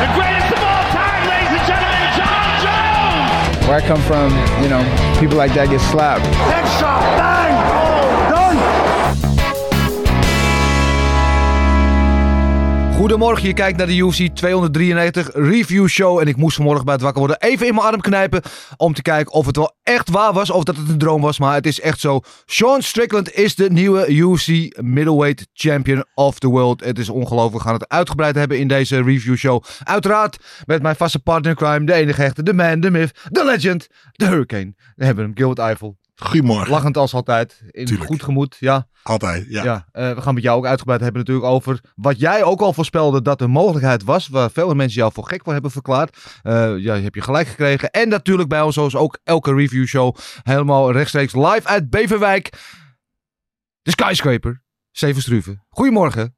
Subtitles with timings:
[0.00, 3.66] The greatest of all time, ladies and gentlemen, John Jones!
[3.66, 4.32] Where I come from,
[4.62, 4.82] you know,
[5.20, 6.26] people like that get slapped.
[12.98, 16.18] Goedemorgen, je kijkt naar de UFC 293 review show.
[16.18, 18.42] En ik moest vanmorgen bij het wakker worden even in mijn arm knijpen.
[18.76, 21.38] Om te kijken of het wel echt waar was of dat het een droom was.
[21.38, 22.20] Maar het is echt zo.
[22.46, 24.46] Sean Strickland is de nieuwe UFC
[24.82, 26.84] middleweight champion of the world.
[26.84, 27.62] Het is ongelooflijk.
[27.62, 29.64] We gaan het uitgebreid hebben in deze review show.
[29.82, 31.84] Uiteraard met mijn vaste partner crime.
[31.84, 34.74] De enige echte, de man, de myth, de legend, de hurricane.
[34.96, 35.96] We hebben hem, Gilbert Eiffel.
[36.22, 36.70] Goedemorgen.
[36.70, 37.62] Lachend als altijd.
[37.70, 38.08] In Tuurlijk.
[38.10, 38.88] goed gemoed, ja.
[39.02, 39.64] Altijd, ja.
[39.64, 42.72] Ja, eh, we gaan met jou ook uitgebreid hebben natuurlijk over wat jij ook al
[42.72, 44.28] voorspelde dat er mogelijkheid was.
[44.28, 46.16] Waar veel mensen jou voor gek voor hebben verklaard.
[46.42, 47.90] Eh ja, heb je gelijk gekregen.
[47.90, 52.50] En natuurlijk bij ons zoals ook elke review show helemaal rechtstreeks live uit Beverwijk.
[53.82, 54.62] De Skyscraper.
[54.90, 55.64] Steven Struve.
[55.68, 56.37] Goedemorgen.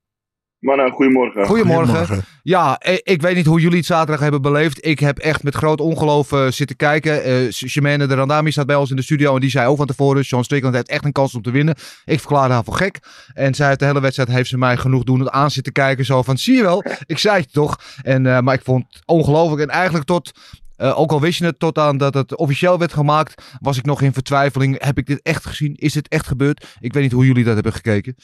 [0.60, 1.46] Mannen, goedemorgen.
[1.46, 2.24] Goedemorgen.
[2.42, 4.86] Ja, eh, ik weet niet hoe jullie het zaterdag hebben beleefd.
[4.86, 7.22] Ik heb echt met groot ongeloof eh, zitten kijken.
[7.22, 9.86] Eh Shemane de Randami staat bij ons in de studio en die zei ook van
[9.86, 10.24] tevoren...
[10.24, 11.74] Sean Strickland heeft echt een kans om te winnen.
[12.04, 12.98] Ik verklaarde haar voor gek.
[13.34, 16.04] En zij heeft de hele wedstrijd heeft ze mij genoeg doen aan zitten kijken.
[16.04, 17.76] Zo van, zie je wel, ik zei het toch.
[18.02, 19.62] En, eh, maar ik vond het ongelooflijk.
[19.62, 20.30] En eigenlijk tot...
[20.76, 23.84] eh, ook al wist je het tot aan dat het officieel werd gemaakt, was ik
[23.84, 24.84] nog in vertwijfeling.
[24.84, 25.74] Heb ik dit echt gezien?
[25.74, 26.76] Is dit echt gebeurd?
[26.80, 28.14] Ik weet niet hoe jullie dat hebben gekeken.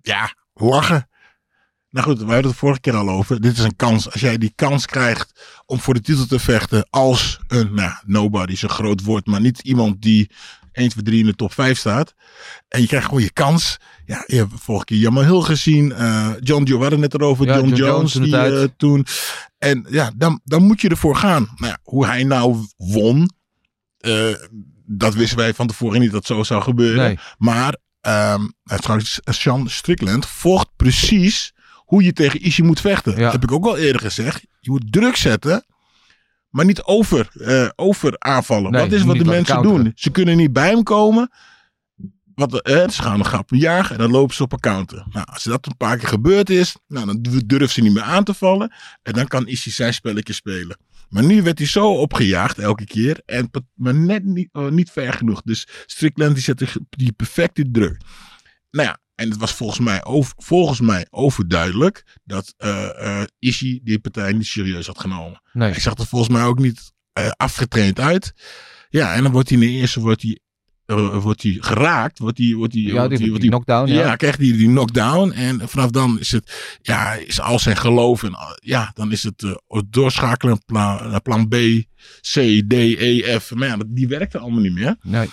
[0.00, 1.10] Ja, lachen.
[1.92, 3.40] Nou goed, we hadden het de vorige keer al over.
[3.40, 4.10] Dit is een kans.
[4.12, 8.52] Als jij die kans krijgt om voor de titel te vechten als een, nou, nobody
[8.52, 10.30] is een groot woord, maar niet iemand die
[10.72, 12.14] 1, 2, 3 in de top 5 staat.
[12.68, 13.76] En je krijgt gewoon je kans.
[14.06, 15.92] Ja, je hebt vorige keer Jamal Hill gezien.
[15.92, 17.46] eh, John Joe, we hadden het erover.
[17.46, 19.06] Ja, John, John Jones die, eh, toen.
[19.58, 21.48] En ja, dan, dan moet je ervoor gaan.
[21.56, 23.30] Nou ja, hoe hij nou won,
[23.98, 24.34] eh,
[24.86, 27.04] dat wisten wij van tevoren niet dat zo zou gebeuren.
[27.04, 27.18] Nee.
[27.38, 31.52] Maar ehm trouwens, Sean Strickland vocht precies
[31.92, 33.16] hoe je tegen Ishii moet vechten.
[33.16, 33.30] Ja.
[33.30, 34.46] Heb ik ook al eerder gezegd.
[34.60, 35.64] Je moet druk zetten,
[36.48, 38.70] maar niet over, eh, over aanvallen.
[38.70, 39.92] Nee, dat is wat de mensen doen.
[39.94, 41.30] Ze kunnen niet bij hem komen.
[42.34, 45.06] Wat, eh, ze gaan een grap jagen en dan lopen ze op een counter.
[45.10, 48.24] Nou, als dat een paar keer gebeurd is, nou, dan durven ze niet meer aan
[48.24, 48.72] te vallen.
[49.02, 50.76] En dan kan Ishii zijn spelletje spelen.
[51.08, 53.20] Maar nu werd hij zo opgejaagd elke keer.
[53.26, 55.42] En, maar net niet, oh, niet ver genoeg.
[55.42, 58.00] Dus Strickland die zette die perfecte druk.
[58.70, 62.54] Nou ja, en het was volgens mij, over, volgens mij overduidelijk dat
[63.38, 65.42] Ishii die partij niet serieus had genomen.
[65.52, 65.70] Nee.
[65.70, 68.32] Hij zag er volgens mij ook niet eh, afgetraind uit.
[68.88, 70.38] Ja, en dan wordt hij in de eerste wordt hij,
[71.20, 72.18] wordt hij geraakt.
[72.18, 73.92] Wordt hij, wordt hij, Ja, wordt die, hij- die, wordt hij- knockdown.
[73.92, 74.16] ja, Ja.
[74.16, 75.30] krijgt hij die knockdown.
[75.32, 78.22] En vanaf dan is het, ja, is al zijn geloof.
[78.22, 81.54] En ja, dan is het doorschakelen plan, naar plan B,
[82.20, 83.54] C, D, E, F.
[83.54, 84.96] Maar ja, die werkte allemaal niet meer.
[85.02, 85.28] Nee.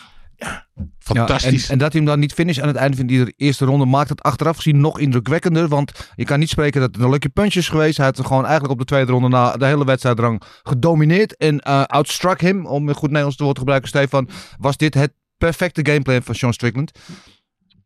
[1.00, 1.62] Fantastisch.
[1.62, 3.66] Ja, en, en dat hij hem dan niet finish aan het einde van die eerste
[3.66, 5.68] ronde maakt het achteraf gezien nog indrukwekkender.
[5.68, 7.98] Want je kan niet spreken dat het een lucky punch is geweest.
[7.98, 11.38] Hij had er gewoon eigenlijk op de tweede ronde na de hele wedstrijdrang gedomineerd.
[11.38, 14.30] En eh outstruck hem, om een goed Nederlands te woord te gebruiken, Stefan.
[14.58, 16.92] Was dit het perfecte gameplan van Sean Strickland?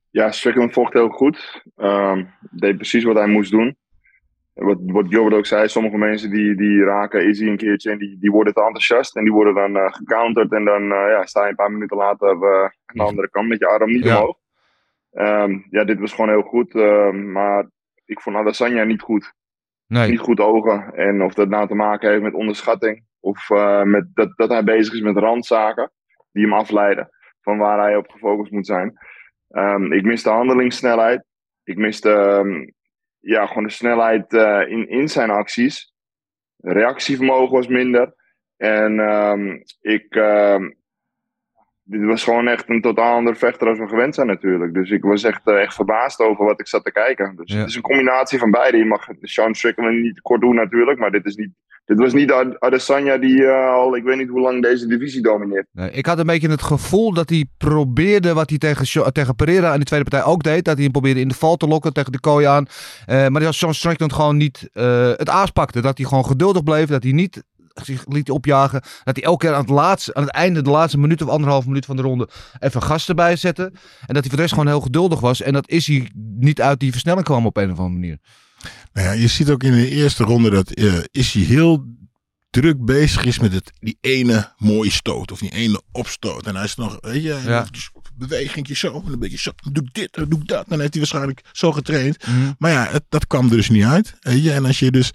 [0.09, 1.63] Ja, Strickland vocht heel goed.
[1.75, 3.78] Ehm, deed precies wat hij moest doen.
[4.53, 8.18] Wat, wat Gilbert ook zei, sommige mensen die, die raken Izzy een keertje en die,
[8.19, 9.16] die worden te enthousiast.
[9.16, 11.97] En die worden dan eh, gecounterd en dan eh, ja, sta je een paar minuten
[11.97, 14.16] later eh, aan de andere kant met je arm niet Ja.
[14.18, 14.38] omhoog.
[15.12, 16.75] Ehm, ja, dit was gewoon heel goed.
[16.75, 17.69] ehm, maar
[18.06, 19.34] ik vond Adesanya niet goed.
[19.88, 20.09] Nee.
[20.09, 20.94] Niet goed ogen.
[20.94, 23.03] En of dat nou te maken heeft met onderschatting.
[23.19, 23.50] Of
[23.84, 25.92] met dat, dat hij bezig is met randzaken.
[26.31, 27.09] Die hem afleiden
[27.42, 28.97] van waar hij op gefocust moet zijn.
[29.50, 31.24] Ehm, ik miste handelingssnelheid.
[31.63, 32.66] Ik miste ehm,
[33.24, 35.94] ja, gewoon de snelheid eh, in, in zijn acties.
[36.58, 38.14] Reactievermogen was minder.
[38.58, 40.16] En ehm, ik.
[40.16, 40.70] ehm,
[41.94, 44.74] dit was gewoon echt een totaal ander vechter als we gewend zijn, natuurlijk.
[44.74, 47.34] Dus ik was echt, eh, echt verbaasd over wat ik zat te kijken.
[47.36, 47.59] Dus Ja.
[47.59, 48.78] het is een combinatie van beide.
[48.78, 51.00] Je mag Sean Strickland niet kort doen, natuurlijk.
[51.00, 51.50] Maar dit, is niet,
[51.86, 55.22] dit was niet Ad- Adesanya die eh, al, ik weet niet hoe lang, deze divisie
[55.22, 55.68] domineert.
[55.72, 59.74] Nee, ik had een beetje het gevoel dat hij probeerde wat hij tegen, tegen Pereira
[59.74, 60.66] in de tweede partij ook deed.
[60.66, 62.66] Dat hij hem probeerde in de val te lokken tegen de kooi aan.
[63.06, 65.81] Eh, maar dat Sean Strickland gewoon niet eh, het aanspakte.
[65.81, 66.88] Dat hij gewoon geduldig bleef.
[66.88, 67.44] Dat hij niet
[67.74, 68.81] zich liet opjagen.
[69.04, 71.68] Dat hij elke keer aan het, laatste, aan het einde, de laatste minuut of anderhalve
[71.68, 72.30] minuut van de ronde,
[72.60, 73.64] even gas erbij zette.
[74.06, 75.42] En dat hij voor de rest gewoon heel geduldig was.
[75.42, 78.18] En dat is hij niet uit die versnelling kwam op een of andere manier.
[78.94, 81.86] Nou ja, je ziet ook in de eerste ronde dat eh is hij heel
[82.50, 86.48] druk bezig is met het, die ene mooie stoot of die ene opstoot.
[86.48, 87.66] En hij is nog, weet je, Ja.
[88.16, 90.66] beweging zo, en een beetje zo, doe ik dit, doe ik dat.
[90.68, 92.28] Dan heeft hij waarschijnlijk zo getraind.
[92.28, 92.52] Mhm.
[92.58, 94.16] Maar ja, het, dat kwam er dus niet uit.
[94.19, 94.52] Weet je?
[94.52, 95.12] En als je dus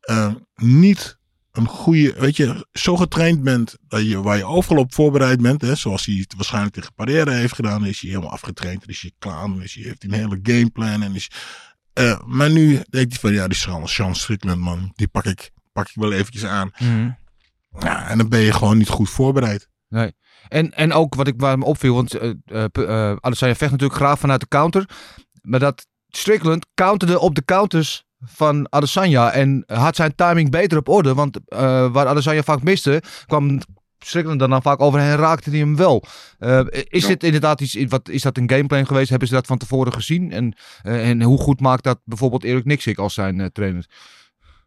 [0.00, 1.18] eh, niet
[1.56, 5.60] een goede, weet je, zo getraind bent dat je, waar je overal op voorbereid bent,
[5.62, 9.00] hè, zoals hij het waarschijnlijk tegen Parera heeft gedaan, is hij helemaal afgetraind, dan is
[9.00, 11.30] hij klaar, dan is hij, heeft hij een hele gameplan en is,
[11.92, 15.50] eh, maar nu denk hij van, ja, die Sean, Sean Strickland, man, die pak ik,
[15.72, 16.70] pak ik wel eventjes aan.
[16.78, 17.10] Mhm.
[17.78, 19.68] Ja, en dan ben je gewoon niet goed voorbereid.
[20.48, 22.08] En, en ook wat ik waar me opviel, want
[22.72, 24.88] P- eh, Adesanya vecht natuurlijk graag vanuit de counter.
[25.42, 29.32] Maar dat Strickland counterde op de counters van Adesanya.
[29.32, 31.14] En had zijn timing beter op orde.
[31.14, 33.58] Want eh, waar Adesanya vaak miste, kwam
[33.98, 36.02] Strickland dan, dan vaak overheen en raakte hij hem wel.
[36.38, 37.08] Eh, is Ja.
[37.08, 39.10] dit inderdaad iets, wat, is dat een gameplan geweest?
[39.10, 40.32] Hebben ze dat van tevoren gezien?
[40.32, 43.86] En, eh, en hoe goed maakt dat bijvoorbeeld Erik Nixik als zijn trainer?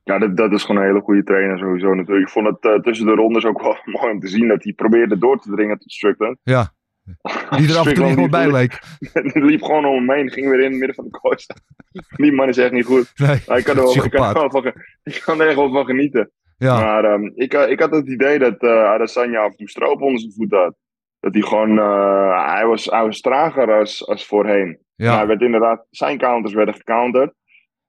[0.03, 2.27] Ja, dat, dat is gewoon een hele goede trainer sowieso natuurlijk.
[2.27, 5.17] Ik vond het tussen de rondes ook wel mooi om te zien dat hij probeerde
[5.17, 6.37] door te dringen tot Strickland.
[6.43, 6.71] Ja.
[7.57, 8.79] Die er af en toe bij leek.
[9.33, 11.35] Die liep gewoon om hem heen, ging weer in het midden van de kooi.
[12.23, 13.11] Die man is echt niet goed.
[13.15, 13.41] Nee.
[13.47, 14.65] Maar ik kan er wel, ik kan wel van,
[15.03, 16.31] ik kan er echt wel van genieten.
[16.57, 16.79] Ja.
[16.79, 20.01] Maar ehm, ik, eh, ik had het idee dat eh Adesanya af en toe stroop
[20.01, 20.75] onder zijn voet had.
[21.19, 24.79] Dat hij gewoon, eh, hij, was, hij was trager als, als voorheen.
[24.95, 27.33] Maar hij werd inderdaad, zijn counters werden gecounterd.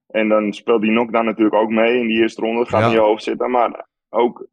[0.07, 2.59] En dan speelt die knockdown natuurlijk ook mee in die eerste ronde.
[2.59, 2.87] Dat gaat Ja.
[2.87, 3.51] in je hoofd zitten.
[3.51, 4.47] Maar ook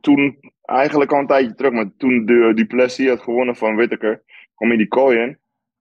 [0.00, 4.22] toen, eigenlijk al een tijdje terug, maar toen de Duplessis had gewonnen van Whittaker,
[4.54, 5.40] kwam hij die kooi in.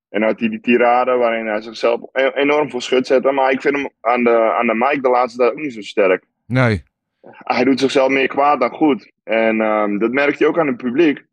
[0.10, 3.32] En had hij die tirade waarin hij zichzelf e- enorm veel schut zette.
[3.32, 5.82] Maar ik vind hem aan de, aan de mic de laatste tijd ook niet zo
[5.82, 6.26] sterk.
[6.46, 6.84] Nee.
[7.22, 9.12] Hij doet zichzelf meer kwaad dan goed.
[9.24, 11.26] En ehm, dat merkt hij ook aan het publiek.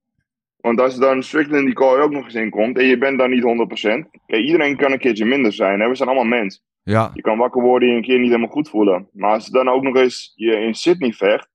[0.60, 3.30] Want als dan Strickland die kooi ook nog eens in komt en je bent dan
[3.30, 3.44] niet 100%.
[4.26, 5.80] Kijk, iedereen kan een keertje minder zijn.
[5.80, 5.88] Hè?
[5.88, 6.62] We zijn allemaal mens.
[6.82, 7.10] Ja.
[7.14, 9.08] Je kan wakker worden en je een keer niet helemaal goed voelen.
[9.12, 11.48] Maar als dan ook nog eens je in Sydney vecht.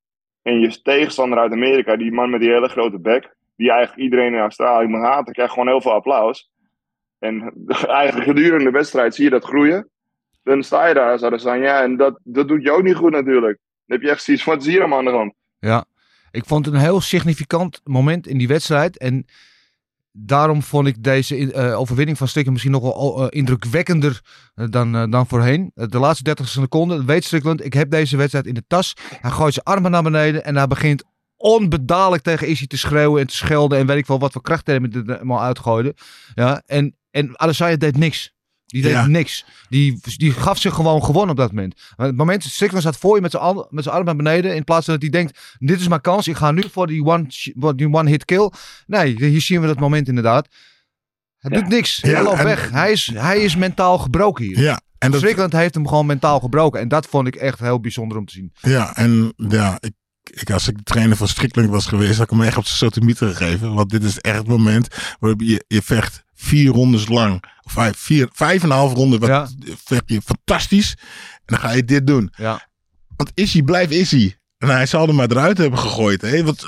[0.43, 3.35] En je tegenstander uit Amerika, die man met die hele grote bek.
[3.55, 6.51] Die eigenlijk iedereen in Australië moet haten, krijgt gewoon heel veel applaus.
[7.19, 7.53] En
[7.87, 9.89] eigenlijk gedurende de wedstrijd zie je dat groeien.
[10.43, 13.59] Dan sta je daar als Adesanya en dat, dat doet je ook niet goed natuurlijk.
[13.85, 15.33] Dan heb je echt zoiets van, allemaal aan de hand?
[15.59, 15.85] Ja,
[16.31, 18.97] ik vond het een heel significant moment in die wedstrijd.
[18.97, 19.25] En
[20.15, 24.21] daarom vond ik deze eh, overwinning van Strickland misschien nog wel eh, indrukwekkender
[24.55, 25.71] eh, dan, dan voorheen.
[25.73, 28.95] De laatste 30 seconden weet Strickland, ik heb deze wedstrijd in de tas.
[29.21, 31.03] Hij gooit zijn armen naar beneden en hij begint
[31.35, 33.77] onbedadelijk tegen Izzy te schreeuwen en te schelden.
[33.77, 35.95] En weet ik wel wat voor krachttermen er allemaal uitgooide.
[36.33, 38.33] Ja, en, en Adesanya deed niks.
[38.73, 39.05] Die deed Ja.
[39.07, 39.45] niks.
[39.69, 41.81] Die, die gaf zich gewoon gewonnen op dat moment.
[41.95, 44.55] Maar het moment, Strickland staat voor je met zijn arm- met zijn arm naar beneden.
[44.55, 46.27] In plaats van dat hij denkt, dit is mijn kans.
[46.27, 47.25] Ik ga nu voor die one,
[47.59, 48.51] voor die one hit kill.
[48.87, 50.47] Nee, hier zien we dat moment inderdaad.
[51.37, 51.59] Hij Ja.
[51.59, 51.97] doet niks.
[52.01, 52.69] Ja, hij loopt en- weg.
[52.71, 54.59] Hij is, hij is mentaal gebroken hier.
[54.59, 56.79] Ja, en dat, Strickland heeft hem gewoon mentaal gebroken.
[56.79, 58.51] En dat vond ik echt heel bijzonder om te zien.
[58.61, 59.93] Ja, en ja, ik,
[60.23, 62.77] ik, als ik de trainer van Strickland was geweest, had ik hem echt op zijn
[62.77, 63.73] sotomieter gegeven.
[63.73, 64.87] Want dit is echt het moment
[65.19, 67.43] waarop je, je vecht vier rondes lang.
[67.63, 69.47] Of vijf, vier, vijf en een half ronde wat, Ja.
[70.05, 70.95] je fantastisch.
[71.33, 72.33] En dan ga je dit doen.
[72.37, 72.67] Ja.
[73.15, 74.33] Want Izzy blijft Izzy.
[74.63, 76.21] En hij zal er maar eruit hebben gegooid.
[76.21, 76.43] Hè?
[76.43, 76.65] Want,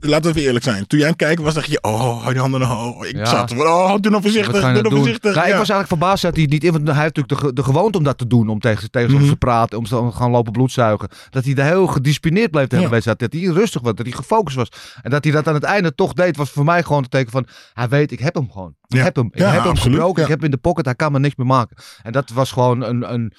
[0.00, 0.86] laten we even eerlijk zijn.
[0.86, 1.78] Toen jij aan het kijken was, dacht je...
[1.82, 3.04] Oh, hou die handen omhoog.
[3.04, 3.24] Ik Ja.
[3.24, 3.52] zat.
[3.52, 4.52] Oh, doe nou voorzichtig.
[4.52, 5.34] Doe nou nou voorzichtig.
[5.34, 5.58] Nou, ik Ja.
[5.58, 6.72] was eigenlijk verbaasd dat hij het niet in.
[6.72, 8.48] Want hij heeft natuurlijk de, ge- de gewoonte om dat te doen.
[8.48, 9.30] Om tegen, tegen zijn Mhm.
[9.30, 9.78] te praten.
[9.78, 11.08] Om te gaan lopen bloedzuigen.
[11.30, 13.14] Dat hij daar heel gedisciplineerd bleef hele Ja.
[13.14, 13.94] Dat hij rustig was.
[13.94, 14.68] Dat hij gefocust was.
[15.02, 16.36] En dat hij dat aan het einde toch deed.
[16.36, 17.46] Was voor mij gewoon het teken van.
[17.74, 18.74] Hij weet, ik heb hem gewoon.
[18.88, 19.26] Ik heb hem.
[19.32, 19.94] Ik heb hem absoluut.
[19.96, 20.22] gebroken.
[20.22, 20.84] Ik heb hem in de pocket.
[20.84, 21.76] Hij kan me niks meer maken.
[22.02, 23.12] En dat was gewoon een...
[23.12, 23.32] een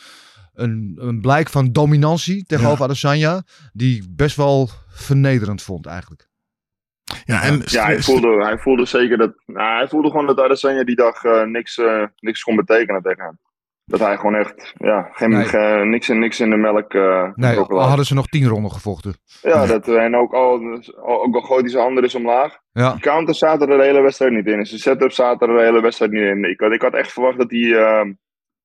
[0.56, 3.42] een, een blijk van dominantie tegenover Adesanya.
[3.74, 6.28] Die ik best wel vernederend vond eigenlijk.
[7.26, 9.34] Ja, en Ja, hij voelde, hij voelde zeker dat.
[9.46, 13.24] Nou, hij voelde gewoon dat Adesanya die dag eh, niks, eh, niks kon betekenen tegen
[13.24, 13.40] hem.
[13.86, 14.74] Dat hij gewoon echt.
[14.78, 15.46] Ja, geen, Nee.
[15.46, 16.94] ge- niks, in, niks in de melk.
[16.94, 17.88] eh Nee, al had.
[17.88, 19.14] hadden ze nog tien ronden gevochten.
[19.42, 20.60] Ja, dat, en ook al,
[21.02, 22.58] ook al gooit hij zijn handen dus omlaag.
[22.72, 24.66] Ja, Die counters zaten er de hele wedstrijd niet in.
[24.66, 26.44] Zijn setups zaten er de hele wedstrijd niet in.
[26.50, 28.14] Ik had, ik had echt verwacht dat hij ehm,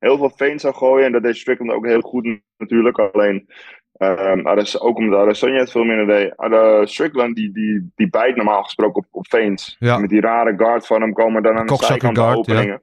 [0.01, 1.07] heel veel feint zou gooien.
[1.07, 2.99] En dat deed Strickland ook heel goed natuurlijk.
[2.99, 3.49] Alleen,
[3.93, 6.89] ehm, Ades- ook omdat Adesanya het veel minder deed.
[6.91, 9.77] Strickland die, die, die bijt normaal gesproken op, op feints.
[9.79, 9.99] Ja.
[9.99, 12.83] Met die rare guard van hem komen dan aan de zijkant de guard, openingen.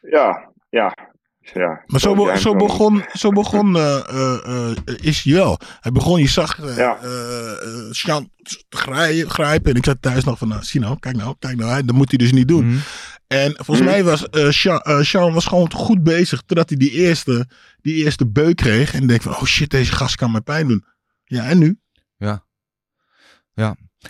[0.00, 0.94] Ja, ja.
[1.38, 1.82] ja.
[1.86, 5.58] Maar zo, be- Ja, zo gewoon- begon, zo begon eh, eh, eh, is hij wel.
[5.80, 6.96] Hij begon, je zag eh Ja.
[7.02, 8.16] eh,
[8.68, 9.70] grij- grijpen.
[9.70, 11.70] En ik zat thuis nog van, nou, zie nou, kijk nou, kijk nou.
[11.72, 12.66] hè, Dat moet hij dus niet doen.
[12.66, 12.76] Mhm.
[13.30, 13.88] En volgens Mhm.
[13.88, 16.42] mij was eh Sjan, eh, was gewoon goed bezig.
[16.42, 17.48] Totdat hij die eerste,
[17.80, 18.94] die eerste beuk kreeg.
[18.94, 20.84] En denk van, oh shit, deze gast kan mij pijn doen.
[21.24, 21.80] Ja, en nu?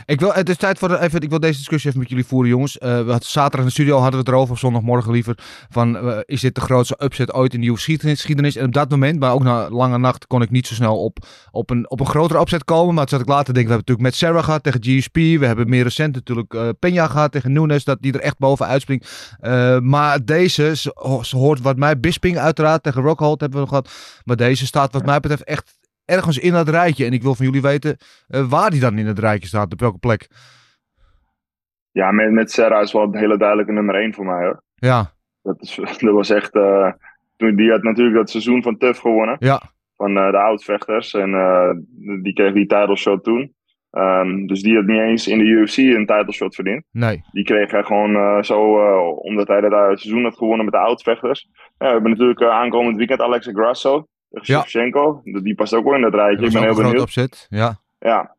[0.05, 2.51] Ik wil, het is tijd voor even, ik wil deze discussie even met jullie voeren,
[2.51, 2.79] jongens.
[2.79, 5.39] Eh, we hadden zaterdag in de studio hadden we het erover, of zondagmorgen liever.
[5.71, 8.57] Van, eh, is dit de grootste upset ooit in de geschiedenis?
[8.57, 11.27] En op dat moment, maar ook na lange nacht, kon ik niet zo snel op,
[11.51, 12.95] op, een, op een grotere upset komen.
[12.95, 15.15] Maar toen zat ik later te denken, we hebben natuurlijk met Sarah gehad tegen GSP.
[15.41, 18.67] We hebben meer recent natuurlijk eh Peña gehad tegen Nunes, dat die er echt boven
[18.67, 19.37] uitspringt.
[19.83, 24.21] Maar deze, ze, ze hoort wat mij, Bisping uiteraard tegen Rockhold hebben we nog gehad.
[24.25, 25.79] Maar deze staat wat mij betreft echt
[26.11, 27.05] ergens in dat rijtje.
[27.05, 27.97] En ik wil van jullie weten
[28.29, 30.29] eh, waar die dan in het rijtje staat, op welke plek.
[31.93, 34.62] Ja, met, met Serra is wel een hele duidelijke nummer 1 voor mij hoor.
[34.75, 35.12] Ja,
[35.43, 36.55] Dat, is, dat was echt.
[36.55, 36.93] eh,
[37.37, 39.37] toen, die had natuurlijk dat seizoen van TUF gewonnen.
[39.38, 39.62] ja,
[39.97, 41.14] Van eh, de oudvechters.
[41.14, 41.31] En
[42.23, 43.55] die kreeg die title shot toen.
[43.90, 46.85] Ehm, dus die had niet eens in de UFC een title shot verdiend.
[46.90, 47.23] nee.
[47.33, 48.62] Die kreeg hij gewoon zo,
[49.11, 51.49] omdat hij dat het seizoen had gewonnen met de oudvechters.
[51.52, 54.07] Ja, we hebben natuurlijk aankomend weekend Alexa Grasso.
[54.31, 54.61] Tegen Ja.
[54.63, 55.21] Shevchenko.
[55.25, 56.37] Die past ook wel in dat rijtje.
[56.37, 57.01] Dat Ik ben heel benieuwd.
[57.01, 57.47] opzet.
[57.51, 58.37] Ja, Ja.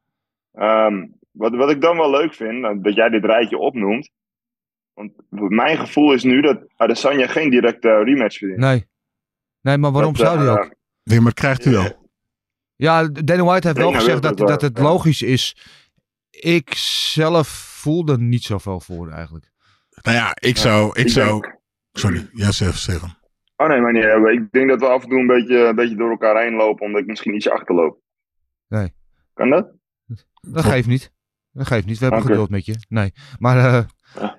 [0.53, 4.09] Ehm, wat, wat ik dan wel leuk vind, nou, dat jij dit rijtje opnoemt.
[4.93, 8.59] Want mijn gevoel is nu dat Adesanya geen directe rematch verdient.
[8.59, 8.89] nee.
[9.61, 10.73] Nee, maar waarom Dat, zou die eh, ook?
[11.03, 12.09] Nee, maar krijgt hij wel.
[12.75, 15.55] Ja, Dana White heeft wel gezegd dat, dat het logisch is.
[16.29, 16.73] Ik
[17.13, 19.51] zelf voel er niet zoveel voor eigenlijk.
[20.01, 20.89] Nou ja, ik zou...
[20.89, 21.57] Ik ik zou denk-
[21.91, 23.15] sorry, ja, zeg, Stefan.
[23.61, 24.03] Oh nee, maar niet.
[24.03, 26.53] eh, Ik denk dat we af en toe een beetje, een beetje door elkaar heen
[26.55, 27.97] lopen, omdat ik misschien ietsje achterloop.
[28.67, 28.93] Nee.
[29.33, 29.71] Kan dat?
[30.41, 31.11] Dat geeft niet.
[31.51, 31.99] Dat geeft niet.
[31.99, 32.75] We hebben geduld met je.
[32.89, 33.13] Nee.
[33.39, 33.83] Maar eh,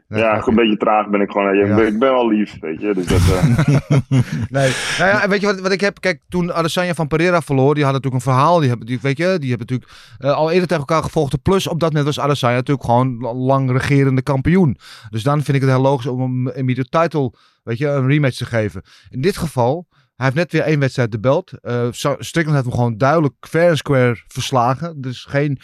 [0.08, 1.56] Nee, ja, een beetje traag ben ik gewoon.
[1.56, 1.74] Ja.
[1.74, 2.94] ben, ik ben wel lief, weet je.
[2.94, 3.56] Dus dat, eh,
[4.58, 4.72] Nee.
[4.98, 6.00] Nou ja, weet je wat, wat ik heb?
[6.00, 8.58] Kijk, toen Adesanya van Pereira verloor, die hadden natuurlijk een verhaal.
[8.58, 11.40] Die hebben, die, weet je, die hebben natuurlijk eh, al eerder tegen elkaar gevochten.
[11.42, 14.76] Plus op dat moment was Adesanya natuurlijk gewoon lang regerende kampioen.
[15.10, 17.32] Dus dan vind ik het heel logisch om hem immediate title,
[17.62, 18.82] weet je, een rematch te geven.
[19.10, 21.50] In dit geval, hij heeft net weer één wedstrijd de belt.
[21.90, 24.96] Sa- Strickland heeft hem gewoon duidelijk fair and square verslagen.
[25.00, 25.58] Er is geen,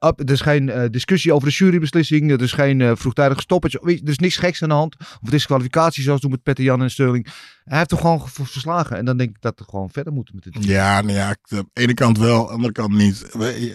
[0.00, 2.30] up, er is geen eh, discussie over de jurybeslissing.
[2.30, 3.80] Er is geen eh, vroegtijdige stoppage.
[3.82, 4.96] Weet je, Er is niks geks aan de hand.
[5.22, 7.26] Of disqualificatie zoals toen met Petter Jan en Sterling.
[7.64, 8.96] Hij heeft hem gewoon ge- verslagen.
[8.96, 10.64] En dan denk ik dat we gewoon verder moeten met dit.
[10.64, 13.26] Ja, nou ja, de ene kant wel, de andere kant niet.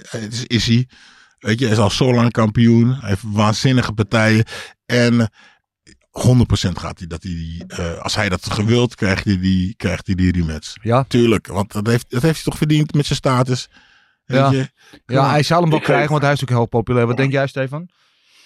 [0.10, 0.88] Het is, is hij.
[1.40, 2.94] Weet je, hij is al zo lang kampioen.
[3.00, 4.46] Hij heeft waanzinnige partijen.
[4.86, 5.30] En
[6.12, 10.16] 100% gaat hij dat hij, eh, als hij dat gewild, krijgt hij die, krijgt hij
[10.16, 10.74] die rematch.
[10.82, 11.04] Ja.
[11.08, 13.70] Tuurlijk, want dat heeft, dat heeft hij toch verdiend met zijn status.
[14.26, 14.52] Weet Ja.
[14.52, 14.68] je?
[15.06, 17.08] Ja, hij zal hem wel krijgen, want hij is natuurlijk heel populair.
[17.08, 17.90] Wat denk jij, Stefan?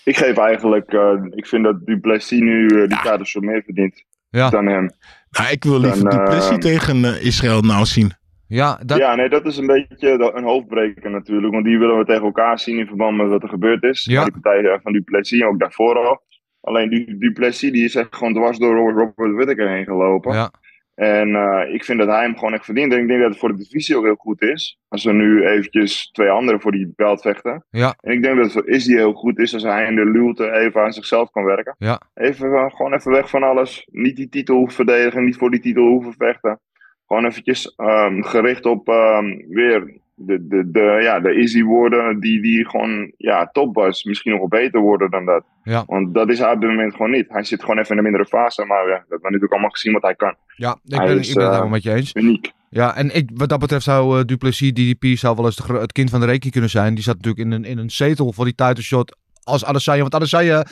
[0.03, 4.03] ik geef eigenlijk, eh, ik vind dat Duplessis nu eh, die title shot meer verdient
[4.29, 4.49] Ja.
[4.49, 4.89] dan hem.
[5.29, 8.13] Nou, ik wil liever Dan, Duplessis tegen Israël nou zien.
[8.47, 11.53] Ja, dat, Ja, nee, dat is een beetje een hoofdbreker natuurlijk.
[11.53, 14.03] Want die willen we tegen elkaar zien in verband met wat er gebeurd is.
[14.05, 14.23] Ja.
[14.23, 16.21] Die partij van Duplessis, ook daarvoor al.
[16.65, 20.33] Alleen die Duplessis die is echt gewoon dwars door Robert Whittaker heen gelopen.
[20.33, 20.51] ja.
[20.95, 22.93] En eh, ik vind dat hij hem gewoon echt verdient.
[22.93, 24.79] En ik denk dat het voor de divisie ook heel goed is.
[24.87, 27.65] Als er nu eventjes twee anderen voor die belt vechten.
[27.69, 27.95] Ja.
[27.99, 30.51] En ik denk dat het voor Izzy heel goed is als hij in de luwte
[30.51, 31.75] even aan zichzelf kan werken.
[31.77, 32.01] Ja.
[32.13, 33.87] Even, eh, gewoon even weg van alles.
[33.91, 36.59] Niet die titel hoeven verdedigen, niet voor die titel hoeven vechten.
[37.07, 42.41] Gewoon eventjes ehm, gericht op ehm, weer de, de, de, ja, de Izzy worden die,
[42.41, 44.03] die gewoon ja, top was.
[44.03, 45.43] Misschien nog wel beter worden dan dat.
[45.63, 45.83] Ja.
[45.87, 47.25] Want dat is hij op dit moment gewoon niet.
[47.29, 48.65] Hij zit gewoon even in een mindere fase.
[48.65, 50.35] Maar ja, dat hebben we natuurlijk allemaal gezien wat hij kan.
[50.55, 52.13] Ja, ik Hij ben, is, ik ben het eh, helemaal met je eens.
[52.13, 52.51] Uniek.
[52.69, 55.91] Ja, en ik, wat dat betreft zou eh, Duplessis, DDP, zou wel eens de het
[55.91, 56.93] kind van de rekening kunnen zijn.
[56.93, 60.01] Die zat natuurlijk in een, in een zetel voor die title shot als Adesanya.
[60.01, 60.65] Want Adesanya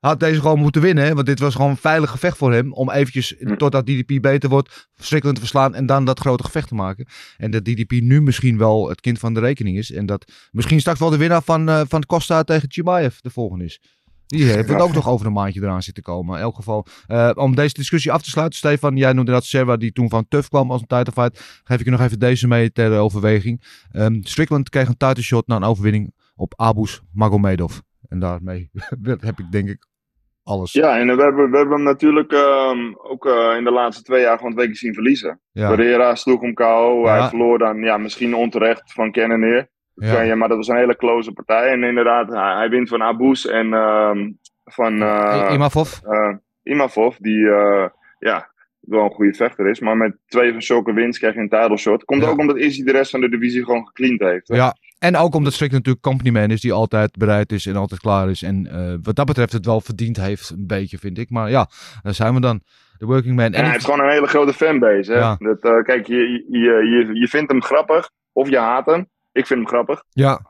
[0.00, 1.04] had deze gewoon moeten winnen.
[1.04, 2.72] hè, Want dit was gewoon een veilig gevecht voor hem.
[2.72, 3.56] Om eventjes, Hm.
[3.56, 5.74] totdat DDP beter wordt, verschrikkelijk te verslaan.
[5.74, 7.06] En dan dat grote gevecht te maken.
[7.36, 9.92] En dat DDP nu misschien wel het kind van de rekening is.
[9.92, 13.64] En dat misschien straks wel de winnaar van, eh, van Costa tegen Chimaev de volgende
[13.64, 13.80] is.
[14.26, 16.36] Die heeft het ook nog over een maandje eraan zitten komen.
[16.36, 19.76] In elk geval, eh, om deze discussie af te sluiten, Stefan, jij noemde dat Serra
[19.76, 21.60] die toen van Tuf kwam als een title fight.
[21.64, 23.62] Geef ik je nog even deze mee ter overweging.
[23.90, 27.78] Ehm, Strickland kreeg een title shot na een overwinning op Abus Magomedov.
[28.08, 28.70] En daarmee
[29.20, 29.86] heb ik denk ik
[30.48, 30.72] alles.
[30.72, 34.20] Ja, en we hebben, we hebben hem natuurlijk ehm, ook eh, in de laatste twee
[34.20, 35.40] jaar gewoon twee keer zien verliezen.
[35.52, 37.02] ja, Pereira sloeg hem KO.
[37.04, 37.18] Ja.
[37.20, 39.68] Hij verloor dan ja, misschien onterecht van Kennen neer.
[39.94, 40.20] ja.
[40.20, 41.70] Ja, maar dat was een hele close partij.
[41.72, 44.30] En inderdaad, hij, hij wint van Abus en ehm,
[44.64, 45.92] van eh, I- Imavov.
[46.02, 47.86] eh, Imavov, die eh,
[48.18, 48.50] ja,
[48.80, 49.80] wel een goede vechter is.
[49.80, 52.04] Maar met twee van zulke wins krijg je een title shot.
[52.04, 52.28] Komt Ja.
[52.28, 54.48] ook omdat Izzy de rest van de divisie gewoon gecleaned heeft.
[54.48, 54.56] hè?
[54.56, 58.00] Ja, en ook omdat Strickland natuurlijk company man is die altijd bereid is en altijd
[58.00, 58.42] klaar is.
[58.42, 61.30] En eh, wat dat betreft het wel verdiend heeft, een beetje vind ik.
[61.30, 61.68] Maar ja,
[62.02, 62.60] daar zijn we dan.
[62.98, 63.52] De working man.
[63.52, 65.12] En hij heeft gewoon een hele grote fanbase.
[65.12, 65.18] Hè?
[65.18, 65.36] Ja.
[65.38, 69.08] Dat, eh, kijk, je, je, je, je vindt hem grappig of je haat hem.
[69.32, 70.02] Ik vind hem grappig.
[70.10, 70.40] ja,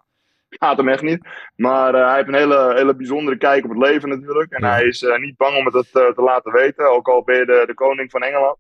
[0.49, 1.27] Ik haat hem echt niet.
[1.57, 4.53] Maar eh, hij heeft een hele, hele bijzondere kijk op het leven natuurlijk.
[4.53, 4.71] En Ja.
[4.73, 6.93] hij is niet bang om het te laten weten.
[6.93, 8.57] Ook al ben je de, de koning van Engeland.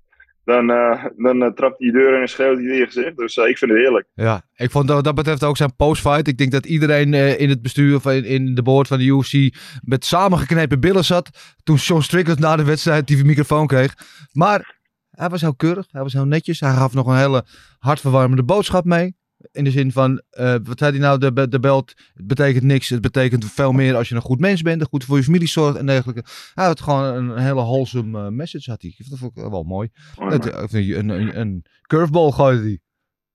[0.48, 3.16] Dan, eh, dan eh, trapt hij je deur en schreeuwt hij in je gezicht.
[3.16, 4.06] Dus eh, ik vind het heerlijk.
[4.14, 6.28] Ja, ik vond dat, dat betreft ook zijn postfight.
[6.28, 9.54] Ik denk dat iedereen in het bestuur of in, in de board van de UFC
[9.80, 11.54] met samengeknepen billen zat.
[11.62, 13.94] Toen Sean Strickland na de wedstrijd die microfoon kreeg.
[14.32, 14.78] Maar
[15.10, 16.60] hij was heel keurig, hij was heel netjes.
[16.60, 17.44] Hij gaf nog een hele
[17.78, 19.16] hartverwarmende boodschap mee.
[19.58, 22.88] In de zin van, eh, wat zei hij nou, de, de belt het betekent niks.
[22.88, 25.48] Het betekent veel meer als je een goed mens bent, en goed voor je familie
[25.48, 26.24] zorgt en dergelijke.
[26.54, 28.94] Hij had gewoon een hele wholesome eh, message had hij.
[29.08, 29.88] Dat vond ik wel mooi.
[30.16, 32.78] Oh, Het- Een, een, een, curveball gooide hij.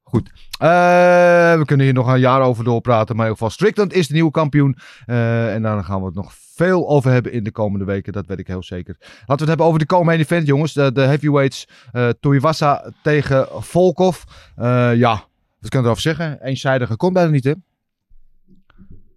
[0.04, 0.30] Goed.
[0.60, 0.68] Eh,
[1.58, 3.16] we kunnen hier nog een jaar over doorpraten.
[3.16, 4.78] Maar in ieder geval, Strickland is de nieuwe kampioen.
[5.06, 8.14] Eh, en daar gaan we het nog veel over hebben in de komende weken.
[8.14, 8.96] Dat weet ik heel zeker.
[9.00, 10.74] Laten we het hebben over de komende event, jongens.
[10.74, 14.24] De, de heavyweights uh, Tuivasa tegen Volkov.
[14.96, 15.24] Ja,
[15.64, 16.42] wat kan ik erover zeggen?
[16.42, 17.54] Eenzijdige komt bijna niet, hè?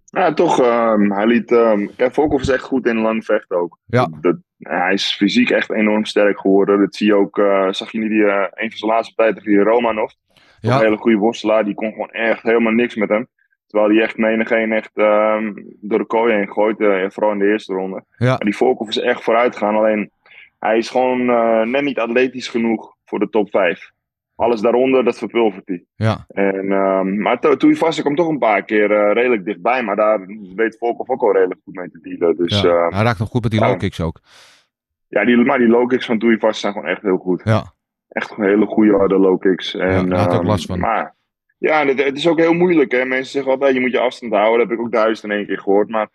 [0.05, 0.59] Ja, toch.
[0.59, 1.51] Um, hij liet.
[1.51, 3.79] Um, Volkov is echt goed in lang vechten ook.
[3.85, 4.09] Ja.
[4.21, 6.79] Dat, hij is fysiek echt enorm sterk geworden.
[6.79, 7.37] Dat zie je ook.
[7.37, 10.11] Uh, zag je niet die, uh, een van zijn laatste tijden tegen Romanov?
[10.59, 10.75] Ja.
[10.75, 11.65] Een hele goede worstelaar.
[11.65, 13.27] Die kon gewoon echt helemaal niks met hem.
[13.67, 16.79] Terwijl hij echt menigeen echt um, door de kooi heen gooit.
[16.79, 18.03] Uh, vooral in de eerste ronde.
[18.17, 18.27] Ja.
[18.27, 19.75] Maar die Volkov is echt vooruit gegaan.
[19.75, 20.11] Alleen
[20.59, 21.25] hij is gewoon
[21.71, 23.91] net niet atletisch genoeg voor de top 5.
[24.37, 25.85] Alles daaronder, dat verpulvert hij.
[25.95, 26.25] Ja.
[26.27, 29.83] En, um, maar ik kwam toch een paar keer uh, redelijk dichtbij.
[29.83, 30.25] Maar daar
[30.55, 32.37] weet Volkov ook al redelijk goed mee te dealen.
[32.37, 32.69] Dus, ja.
[32.69, 34.19] uh, hij raakt nog goed met die low kicks ook.
[35.07, 37.41] Ja, die, maar die low kicks van Toei vast zijn gewoon echt heel goed.
[37.43, 37.73] Ja.
[38.07, 39.75] Echt hele goede harde low kicks.
[39.75, 40.79] En, ja, daar had um, ook last van.
[40.79, 41.15] Maar,
[41.57, 42.91] ja, het, het, is ook heel moeilijk.
[42.91, 43.05] Hè?
[43.05, 44.59] Mensen zeggen altijd, je moet je afstand houden.
[44.59, 45.89] Dat heb ik ook duizend in één keer gehoord.
[45.89, 46.09] Maar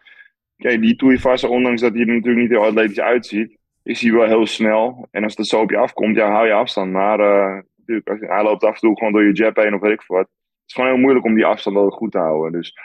[0.56, 4.12] kijk, die Toei vast, ondanks dat hij er natuurlijk niet heel atletisch uitziet, is hij
[4.12, 5.08] wel heel snel.
[5.10, 6.92] En als dat zo op je afkomt, ja, hou je afstand.
[6.92, 7.58] Maar uh,
[7.92, 10.02] natuurlijk, als, hij loopt af en toe gewoon door je jab heen of weet ik
[10.02, 10.26] veel wat.
[10.26, 12.52] Het is gewoon heel moeilijk om die afstand wel goed te houden.
[12.52, 12.76] Dus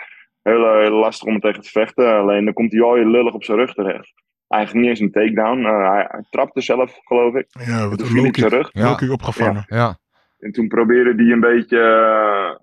[0.41, 2.13] heel, heel lastig om er tegen te vechten.
[2.13, 4.13] Alleen dan komt hij al je lullig op zijn rug terecht.
[4.47, 5.59] Eigenlijk niet eens een takedown.
[5.59, 7.47] Uh, hij, hij trapte zelf, geloof ik.
[7.65, 8.69] Ja, wat een zijn rug.
[8.71, 8.97] Ja.
[9.11, 9.65] Opgevangen.
[9.67, 9.77] Ja.
[9.77, 9.97] ja.
[10.39, 11.77] En toen probeerde hij een beetje.
[11.77, 12.55] Uh,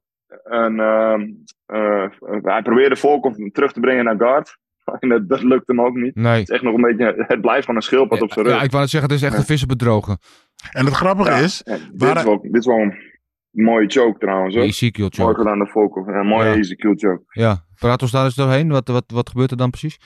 [0.44, 0.76] een,
[1.66, 2.10] uh,
[2.42, 4.58] hij probeerde Volkov terug te brengen naar guard.
[5.00, 6.14] En dat, dat lukt hem ook niet.
[6.14, 6.38] Nee.
[6.38, 8.54] Het, is echt nog een beetje, het blijft gewoon een schildpad op zijn rug.
[8.54, 10.18] Ja, ik wou het zeggen, het is echt een vissen bedrogen.
[10.72, 11.62] En het grappige ja, is...
[11.64, 12.94] Ja, dit, is wel, dit is wel een
[13.50, 14.54] mooie choke trouwens.
[14.54, 14.64] Hoor.
[14.64, 15.22] Ezekiel choke.
[15.22, 16.06] Mooi gedaan de Volkov.
[16.06, 16.54] Een mooie Ja.
[16.54, 17.22] Ezekiel choke.
[17.28, 18.68] Ja, praat ons daar eens doorheen.
[18.68, 19.98] Wat, wat, wat gebeurt er dan precies?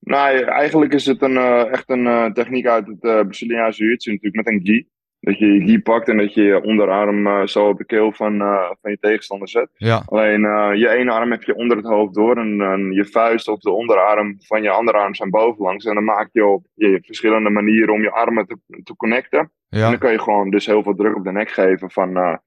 [0.00, 3.90] Nou, eigenlijk is het een, uh, echt een uh, techniek uit het uh, Braziliaanse jiu
[3.90, 4.88] natuurlijk met een gi.
[5.24, 8.12] Dat je je gi pakt en dat je je onderarm uh, zo op de keel
[8.12, 9.68] van, uh, van je tegenstander zet.
[9.76, 10.02] Ja.
[10.06, 13.48] Alleen uh, je ene arm heb je onder het hoofd door en, en je vuist
[13.48, 15.84] of de onderarm van je andere arm zijn bovenlangs.
[15.84, 19.52] En dan maak je op je verschillende manieren om je armen te, te connecten.
[19.68, 19.84] Ja.
[19.84, 22.40] En dan kan je gewoon dus heel veel druk op de nek geven van,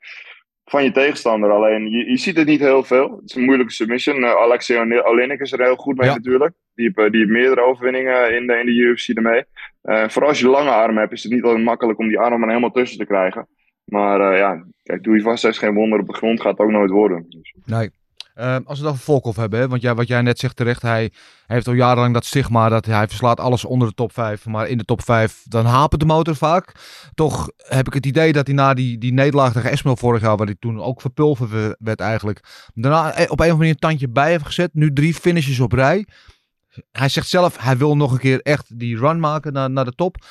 [0.65, 1.51] van je tegenstander.
[1.51, 3.11] Alleen je, je ziet het niet heel veel.
[3.11, 4.25] Het is een moeilijke submission.
[4.25, 6.15] Alexei Olenek is er heel goed mee Ja.
[6.15, 6.53] natuurlijk.
[6.75, 9.43] Die heeft, die heeft meerdere overwinningen in de, in de UFC ermee.
[9.87, 12.47] Uh, vooral als je lange armen hebt, is het niet altijd makkelijk om die armen
[12.47, 13.47] helemaal tussen te krijgen.
[13.83, 16.71] Maar uh, ja, kijk, doe je vast is geen wonder op de grond, gaat ook
[16.71, 17.25] nooit worden.
[17.29, 17.53] Dus.
[17.65, 17.89] Nee.
[18.35, 21.11] Uh, als we het over hebben, want jij, wat jij net zegt terecht, hij,
[21.45, 24.45] hij heeft al jarenlang dat stigma dat hij verslaat alles onder de top 5.
[24.45, 26.71] Maar in de top 5, dan hapert de motor vaak.
[27.13, 30.37] Toch heb ik het idee dat hij na die, die nederlaag tegen Esmel vorig jaar,
[30.37, 34.09] waar hij toen ook verpulverd werd eigenlijk, daarna op een of andere manier een tandje
[34.09, 34.69] bij heeft gezet.
[34.73, 36.05] Nu drie finishes op rij.
[36.91, 39.95] Hij zegt zelf, hij wil nog een keer echt die run maken naar, naar de
[39.95, 40.25] top.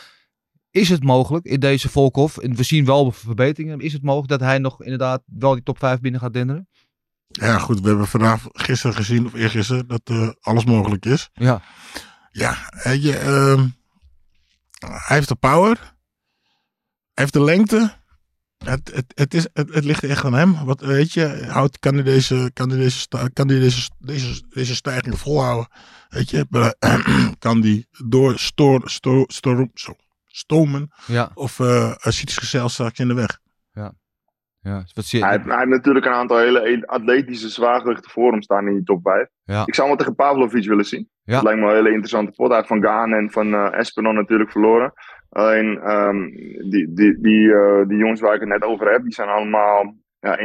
[0.71, 4.41] Is het mogelijk in deze Volkov, en we zien wel verbeteringen, is het mogelijk dat
[4.41, 6.69] hij nog inderdaad wel die top 5 binnen gaat denderen?
[7.29, 7.81] Ja, goed.
[7.81, 11.31] We hebben vandaag gisteren gezien, of eergisteren, dat uh, alles mogelijk is.
[11.33, 11.63] Ja.
[12.31, 13.65] Ja, je, uh,
[14.79, 15.77] hij heeft de power.
[15.77, 17.97] Hij heeft de lengte.
[18.65, 20.65] Het, het, het, is, het, het ligt echt aan hem.
[20.65, 24.75] Wat, weet je, houdt, kan hij deze, kan hij deze, kan hij deze, deze, deze
[24.75, 25.69] stijging volhouden?
[26.09, 26.47] Weet je,
[27.39, 30.91] kan die door stoor, stoor, stoor, zo, stomen?
[31.07, 31.31] Ja.
[31.35, 33.39] Of uh, ziet hij zichzelf straks in de weg?
[33.73, 33.93] Ja.
[34.61, 35.25] Ja, wat zie je?
[35.25, 39.01] Hij, hij, heeft natuurlijk een aantal hele atletische zwaargewichten voor hem staan in die top
[39.03, 39.29] 5.
[39.45, 39.63] Ja.
[39.67, 41.09] Ik zou hem tegen Pavlovic willen zien.
[41.23, 41.35] Ja.
[41.35, 42.47] Dat lijkt me een hele interessante pot.
[42.47, 44.93] Hij heeft van Gaan en van uh, Espenon natuurlijk verloren.
[45.29, 46.31] Alleen um,
[46.71, 49.95] die, die, die, uh, die jongens waar ik het net over heb, die zijn allemaal
[50.21, 50.39] ja,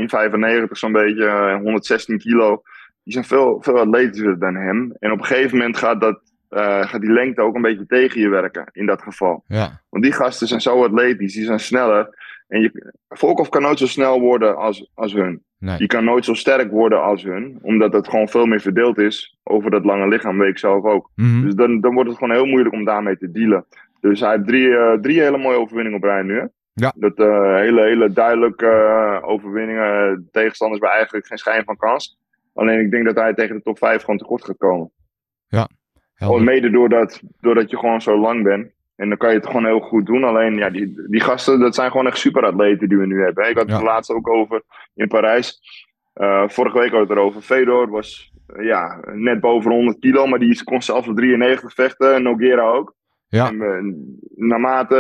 [0.64, 2.62] 1,95 zo'n beetje, 116 kilo.
[3.04, 4.96] Die zijn veel, veel atletischer dan hem.
[5.00, 8.22] En op een gegeven moment gaat, dat, uh, gaat die lengte ook een beetje tegen
[8.22, 9.44] je werken in dat geval.
[9.48, 9.82] Ja.
[9.90, 12.18] Want die gasten zijn zo atletisch, die zijn sneller.
[12.48, 15.44] En je, Volkov kan nooit zo snel worden als, als hun.
[15.58, 15.76] Nee.
[15.78, 17.60] Je kan nooit zo sterk worden als hun.
[17.62, 21.12] Omdat het gewoon veel meer verdeeld is over dat lange lichaam, weet ik zelf ook.
[21.16, 21.46] Mm -hmm.
[21.46, 23.66] Dus dan, dan wordt het gewoon heel moeilijk om daarmee te dealen.
[24.02, 26.40] Dus hij heeft drie, uh, drie hele mooie overwinningen op rij nu.
[26.40, 26.46] Hè?
[26.74, 26.94] Ja.
[26.96, 30.28] Dat uh, hele, hele duidelijke uh, overwinningen.
[30.32, 32.20] Tegenstanders bij eigenlijk geen schijn van kans.
[32.54, 34.92] Alleen ik denk dat hij tegen de top 5 gewoon tekort gaat komen.
[35.48, 35.68] Ja.
[36.16, 38.72] Gewoon mede doordat, doordat je gewoon zo lang bent.
[38.96, 40.24] En dan kan je het gewoon heel goed doen.
[40.24, 43.50] Alleen ja, die, die gasten, dat zijn gewoon echt superatleten die we nu hebben.
[43.50, 43.84] Ik had het Ja.
[43.84, 44.62] laatst ook over
[44.94, 45.60] in Parijs.
[46.16, 47.42] Uh, vorige week had het erover.
[47.42, 52.24] Fedor was uh, ja, net boven 100 kilo, maar die kon zelfs op 93 vechten.
[52.24, 52.96] Nogera ook.
[53.32, 53.48] Ja.
[53.48, 54.96] En, uh, naarmate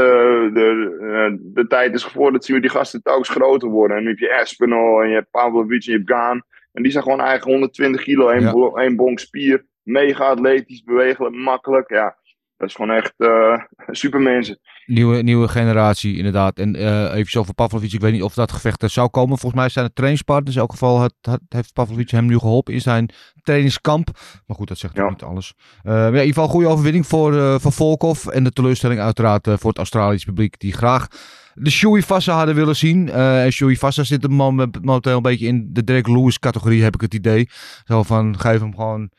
[0.53, 3.97] de, de tijd is gevorderd, zien we die gasten telkens groter worden.
[3.97, 6.43] En nu heb je Espinol en je hebt Pavlovic en je hebt Gaan.
[6.71, 8.95] En die zijn gewoon eigenlijk 120 kilo, één, Ja.
[8.95, 9.65] bonk spier.
[9.83, 11.89] Mega atletisch, bewegelijk, makkelijk.
[11.89, 12.17] Ja,
[12.61, 13.57] Dat is gewoon echt uh,
[14.01, 14.59] supermensen.
[14.85, 16.57] Nieuwe, nieuwe generatie, inderdaad.
[16.57, 17.93] En uh, even over Pavlovic.
[17.93, 19.37] Ik weet niet of dat gevecht er zou komen.
[19.37, 20.55] Volgens mij zijn het trainingspartners.
[20.55, 23.09] In elk geval het, het, heeft Pavlovic hem nu geholpen in zijn
[23.43, 24.09] trainingskamp.
[24.47, 25.09] Maar goed, dat zegt ja.
[25.09, 25.53] niet alles.
[25.83, 28.25] Uh, ja, in ieder geval een goede overwinning voor, uh, voor Volkov.
[28.25, 30.59] En de teleurstelling uiteraard voor het Australische publiek.
[30.59, 31.07] Die graag
[31.53, 33.07] de Shui Fassa hadden willen zien.
[33.07, 37.01] Uh, en Shui Fassa zit momenteel een beetje in de Derek Lewis categorie, heb ik
[37.01, 37.49] het idee.
[37.85, 39.09] Zo van, geef hem gewoon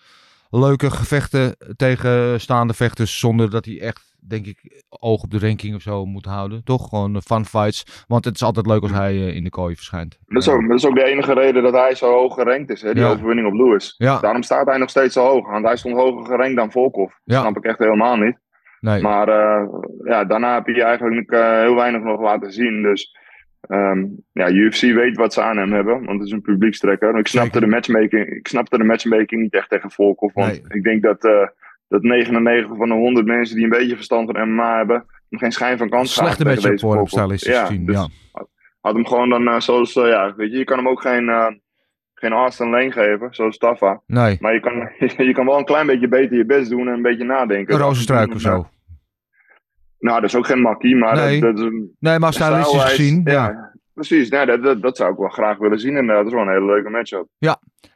[0.59, 3.19] leuke gevechten tegen staande vechters.
[3.19, 6.65] Zonder dat hij echt, denk ik, oog op de ranking of zo moet houden.
[6.65, 6.89] Toch?
[6.89, 8.05] Gewoon fun fights.
[8.07, 10.19] Want het is altijd leuk als hij uh, in de kooi verschijnt.
[10.27, 12.83] Dat is, ook, dat is ook de enige reden dat hij zo hoog gerankt is.
[12.83, 12.95] Hè?
[12.95, 13.11] Die ja.
[13.11, 13.95] overwinning op Lewis.
[13.99, 14.21] Ja.
[14.21, 15.51] Daarom staat hij nog steeds zo hoog.
[15.51, 17.13] Want hij stond hoger gerankt dan Volkov.
[17.25, 18.37] Dat snap ik echt helemaal niet.
[18.81, 19.03] Nee.
[19.03, 19.69] Maar uh,
[20.05, 22.83] ja, daarna heb je eigenlijk uh, heel weinig nog laten zien.
[22.83, 23.17] Dus
[23.69, 27.19] um, ja, UFC weet wat ze aan hem hebben, want het is een publiekstrekker.
[27.19, 30.35] Ik snapte de matchmaking, ik snapte de matchmaking niet echt tegen Volkov.
[30.35, 30.63] Want nee.
[30.69, 31.47] ik denk dat, uh,
[31.89, 35.79] dat 99 van de 100 mensen die een beetje verstand van MMA hebben, geen schijn
[35.79, 36.25] van kans gaan.
[36.25, 37.87] Slechte matchup voor hem, stylistisch ja, gezien.
[37.87, 38.09] Dus Ja.
[38.81, 41.61] Had hem gewoon dan zoals, ja, weet je, je kan hem ook geen,
[42.15, 44.01] geen Austin Lane geven, zoals Staffa.
[44.07, 44.37] Nee.
[44.41, 44.89] Maar je kan,
[45.27, 47.75] je kan wel een klein beetje beter je best doen en een beetje nadenken.
[47.75, 48.67] Een rozenstruik of zo.
[50.03, 51.41] Nou, dat is ook geen makkie, maar Nee.
[51.41, 53.21] dat, dat is een Nee, maar stylistisch gezien.
[53.25, 53.33] Ja.
[53.33, 54.29] Ja, precies.
[54.29, 55.97] Nee, dat, dat, zou ik wel graag willen zien.
[55.97, 57.27] En dat is wel een hele leuke matchup.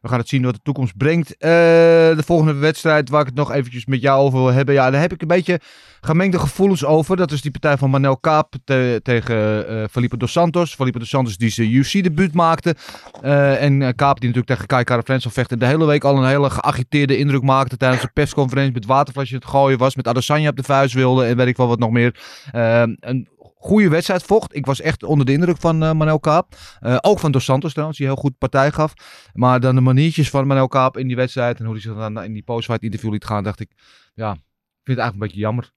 [0.01, 1.37] We gaan het zien wat de toekomst brengt.
[1.37, 4.75] Eh, de volgende wedstrijd waar ik het nog eventjes met jou over wil hebben.
[4.75, 5.61] Ja, daar heb ik een beetje
[6.01, 7.17] gemengde gevoelens over.
[7.17, 10.75] Dat is die partij van Manel Kaap te- tegen eh Felipe Dos Santos.
[10.75, 12.75] Felipe Dos Santos die zijn UFC-debuut maakte.
[13.23, 15.59] Eh, en Kaap die natuurlijk tegen Kai Kara France al vechten.
[15.59, 18.73] De hele week al een hele geagiteerde indruk maakte tijdens de persconferentie.
[18.75, 19.97] Met waterflesje het gooien was.
[19.97, 21.25] Met Adesanya op de vuist wilde.
[21.25, 22.21] En weet ik wel wat nog meer.
[22.53, 23.29] Een
[23.59, 24.55] goede wedstrijd vocht.
[24.55, 26.57] Ik was echt onder de indruk van eh, Manel Kaap.
[26.81, 28.93] Eh, ook van Dos Santos trouwens, die heel goed partij gaf.
[29.33, 32.23] Maar dan de maniertjes van Manel Kaap in die wedstrijd en hoe hij zich dan
[32.23, 33.71] in die postfight interview liet gaan, dacht ik,
[34.15, 34.39] ja, ik
[34.83, 35.75] vind het eigenlijk een beetje jammer.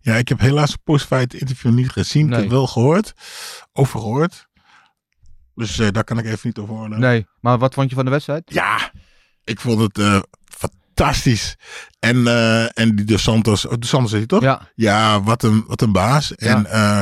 [0.00, 2.32] Ja, ik heb helaas het postfight interview niet gezien.
[2.32, 3.12] Ik heb wel gehoord.
[3.72, 4.48] Over gehoord.
[5.54, 7.00] Dus eh, daar kan ik even niet over horen.
[7.00, 8.42] Nee, maar wat vond je van de wedstrijd?
[8.46, 8.92] Ja,
[9.44, 10.22] ik vond het eh,
[10.94, 11.56] fantastisch.
[11.98, 14.42] En, eh, en die De Santos, oh, De Santos is hij toch?
[14.42, 16.32] Ja, Ja, wat een, wat een baas.
[16.36, 16.46] Ja.
[16.56, 17.00] En eh,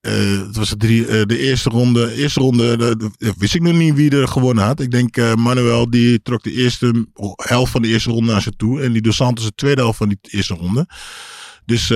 [0.00, 2.14] eh, het was de, drie, de eerste ronde.
[2.14, 4.80] Eerste ronde de, de- wist ik nog niet wie er gewonnen had.
[4.80, 8.82] Ik denk Manuel die trok de eerste helft van de eerste ronde naar zich toe.
[8.82, 10.86] En die Dos Santos de tweede helft van die eerste ronde.
[11.64, 11.88] Dus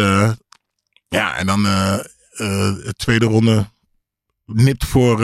[1.08, 3.66] ja, en dan de tweede ronde
[4.44, 5.18] nipt voor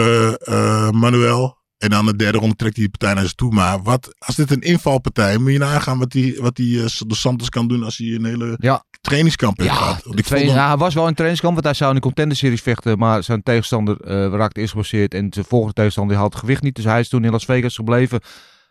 [0.94, 1.58] Manuel.
[1.80, 3.52] En dan de derde ronde trekt hij die partij naar zich toe.
[3.54, 7.20] Maar wat, als dit een invalpartij, moet je nagaan wat die, wat die eh, Dos
[7.20, 8.84] Santos kan doen als hij een hele Ja.
[9.00, 10.02] trainingskamp heeft ja, gehad.
[10.04, 12.02] Want de ik vond hem- hij was wel in trainingskamp, want hij zou in de
[12.02, 16.30] contender series vechten, maar zijn tegenstander eh, raakte eerst geblesseerd en zijn volgende tegenstander had
[16.32, 16.74] het gewicht niet.
[16.74, 18.20] Dus hij is toen in Las Vegas gebleven.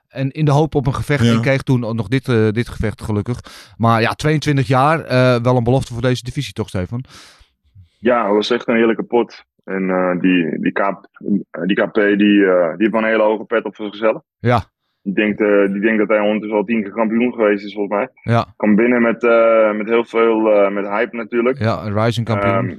[0.08, 1.24] En in de hoop op een gevecht.
[1.26, 1.32] Ja.
[1.34, 3.40] En kreeg toen nog dit, eh, dit gevecht gelukkig.
[3.78, 5.00] Maar ja, 22 jaar.
[5.02, 7.04] eh, wel een belofte voor deze divisie toch, Stefan?
[8.00, 9.44] Ja, het was echt een heerlijke pot.
[9.70, 11.08] En eh, die, die, KP,
[11.66, 14.22] die KP die, eh, die heeft wel een hele hoge pet op voor zichzelf.
[14.40, 14.64] Ja,
[15.02, 17.96] Die denkt, eh, die denkt dat hij ondertussen al tien keer kampioen geweest is, volgens
[17.96, 18.10] mij.
[18.34, 19.22] ja, Kwam binnen met,
[19.78, 21.58] met heel veel met hype natuurlijk.
[21.60, 21.86] ja.
[21.86, 22.70] Een rising kampioen.
[22.70, 22.78] Ehm,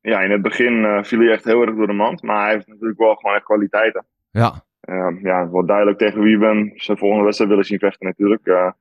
[0.00, 2.22] ja, in het begin viel hij echt heel erg door de mand.
[2.22, 4.04] Maar hij heeft natuurlijk wel gewoon echt kwaliteiten.
[4.30, 8.06] ja, Ehm, ja, het wordt duidelijk tegen wie we zijn volgende wedstrijd willen zien vechten
[8.06, 8.72] natuurlijk.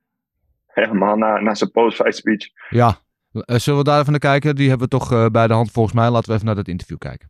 [0.67, 2.47] Helemaal na, na zijn post-fight speech.
[2.69, 2.95] ja.
[3.33, 4.55] Zullen we daar even naar kijken?
[4.55, 6.09] Die hebben we toch bij de hand volgens mij.
[6.09, 7.27] Laten we even naar dat interview kijken.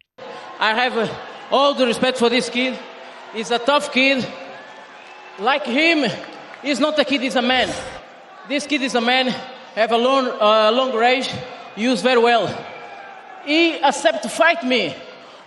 [0.59, 1.13] I have uh,
[1.51, 2.77] all the respect for this kid.
[3.33, 4.27] He's a tough kid.
[5.39, 6.09] Like him,
[6.61, 7.73] he's not a kid, he's a man.
[8.47, 9.27] This kid is a man,
[9.75, 11.29] have a long, uh, long range,
[11.75, 12.47] use very well.
[13.45, 14.95] He accept to fight me.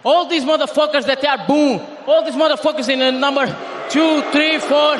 [0.04, 3.46] All these motherfuckers that are boom, all these motherfuckers in uh, number
[3.90, 4.96] two, three, four,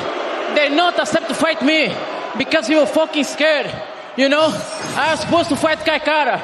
[0.55, 1.93] they not accept to fight me
[2.37, 3.71] because you were fucking scared.
[4.17, 4.47] You know,
[4.95, 6.41] I was supposed to fight Kaikara.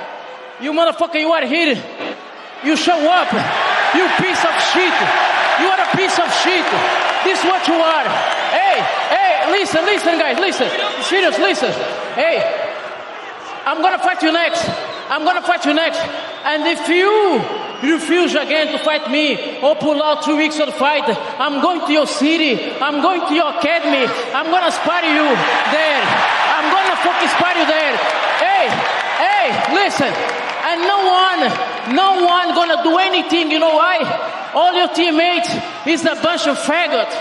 [0.62, 1.76] You motherfucker, you are here.
[2.63, 3.32] You show up.
[3.97, 4.93] You piece of shit.
[5.60, 6.65] You are a piece of shit.
[7.26, 8.08] This is what you are.
[8.54, 8.78] Hey,
[9.10, 10.69] hey, listen, listen, guys, listen.
[11.04, 11.71] Serious, listen.
[12.13, 12.41] Hey,
[13.65, 14.69] I'm gonna fight you next.
[15.10, 16.00] I'm gonna fight you next.
[16.45, 17.41] And if you
[17.84, 21.06] refuse again to fight me or pull out two weeks of the fight,
[21.39, 22.71] I'm going to your city.
[22.80, 24.06] I'm going to your academy.
[24.34, 25.26] I'm gonna spar you
[25.74, 26.02] there.
[26.58, 27.97] I'm gonna fucking spar you there.
[28.38, 28.69] Hey,
[29.17, 30.41] hey, listen.
[30.72, 33.52] And no one, no one gonna do anything.
[33.52, 34.52] You know why?
[34.54, 35.50] All your teammates
[35.86, 37.12] is a bunch of faggots.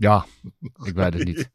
[0.00, 0.26] Ja,
[0.84, 1.50] Ik weet het niet.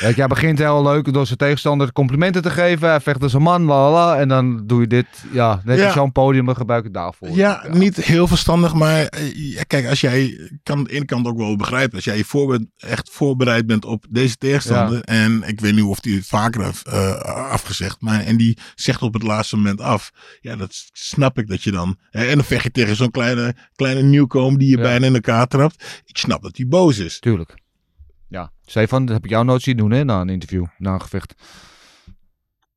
[0.00, 2.88] Kijk, jij begint heel leuk door zijn tegenstander complimenten te geven.
[2.88, 4.16] Hij vecht als een man, la la.
[4.18, 5.06] En dan doe je dit.
[5.32, 5.92] Ja, je Ja.
[5.92, 7.28] zo'n podium en gebruik het daarvoor.
[7.30, 11.26] Ja, niet heel verstandig, maar eh, ja, kijk, als jij kan aan de ene kant
[11.26, 15.60] ook wel begrijpen, als jij je voorbe- echt voorbereid bent op deze tegenstander, en ik
[15.60, 17.14] weet niet of hij het vaker heeft eh,
[17.50, 20.10] afgezegd, maar en die zegt op het laatste moment af,
[20.40, 23.54] ja, dat snap ik dat je dan, hè, en dan vecht je tegen zo'n kleine,
[23.74, 24.82] kleine nieuwkomer die je Ja.
[24.82, 26.02] bijna in elkaar trapt.
[26.04, 27.18] Ik snap dat hij boos is.
[27.18, 27.58] Tuurlijk.
[28.30, 31.00] Ja, Stefan, dat heb ik jou nooit zien doen hè, na een interview, na een
[31.00, 31.34] gevecht.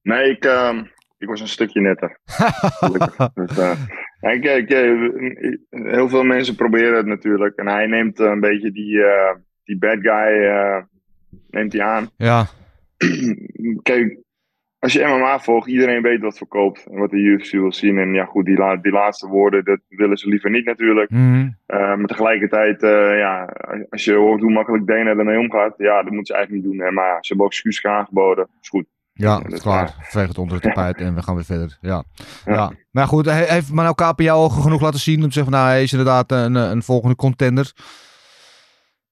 [0.02, 0.84] Nee, ik, ehm,
[1.18, 2.20] ik was een stukje netter.
[2.80, 3.34] Gelukkig.
[3.34, 4.92] Dus, eh, ik, eh,
[5.70, 7.56] heel veel mensen proberen het natuurlijk.
[7.56, 9.02] En hij neemt eh, een beetje die,
[9.64, 10.86] die bad guy
[11.50, 12.10] neemt hij aan.
[12.18, 12.46] Ja,
[13.90, 14.18] Kijk,
[14.84, 16.86] als je MMA volgt, iedereen weet wat verkoopt.
[16.92, 17.98] En wat de UFC wil zien.
[17.98, 21.10] En ja, goed, die, la- die laatste woorden, dat willen ze liever niet natuurlijk.
[21.66, 23.50] Eh, maar tegelijkertijd, eh, ja,
[23.90, 26.86] als je hoort hoe makkelijk Dana ermee omgaat, ja, dat moet ze eigenlijk niet doen.
[26.86, 26.92] Hè.
[26.92, 28.48] Maar ze hebben ook excuses aangeboden.
[28.62, 28.86] Is goed.
[29.14, 29.96] ja, dat is klaar.
[30.00, 31.78] Veeg het onder het tapijt en we gaan weer verder.
[31.82, 32.04] Ja.
[32.46, 32.54] Ja.
[32.54, 32.72] Ja.
[32.92, 35.84] Maar goed, he- heeft Manu Kaper jou genoeg laten zien om te zeggen nou, hij
[35.84, 37.72] is inderdaad een, een volgende contender.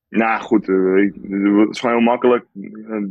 [0.10, 2.46] Nou goed, eh, het is gewoon heel makkelijk.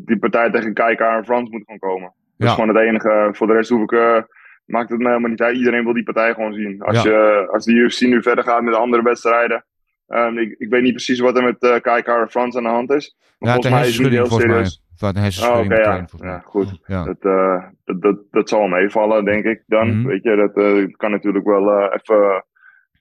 [0.06, 2.12] Die partij tegen Kijker en Frans moet gewoon komen.
[2.40, 3.28] Dat is gewoon het enige.
[3.32, 4.22] Voor de rest hoef ik, eh,
[4.64, 5.56] maakt het me helemaal niet uit.
[5.56, 6.82] Iedereen wil die partij gewoon zien.
[6.82, 9.64] Als, je, als de UFC nu verder gaat met andere wedstrijden.
[10.06, 12.68] ehm, ik, ik weet niet precies wat er met eh Kijker en Frans aan de
[12.68, 13.16] hand is.
[13.38, 14.82] Maar Ja, volgens mij is het heel serieus.
[15.00, 16.26] Uit een Oh, hersenschudding oké, meteen, ja.
[16.26, 16.78] ja, goed.
[16.86, 17.04] Ja.
[17.04, 19.88] Dat, eh, dat, dat, dat zal meevallen, denk ik dan.
[19.98, 20.06] Mhm.
[20.06, 22.44] Weet je, dat eh, kan natuurlijk wel eh, even.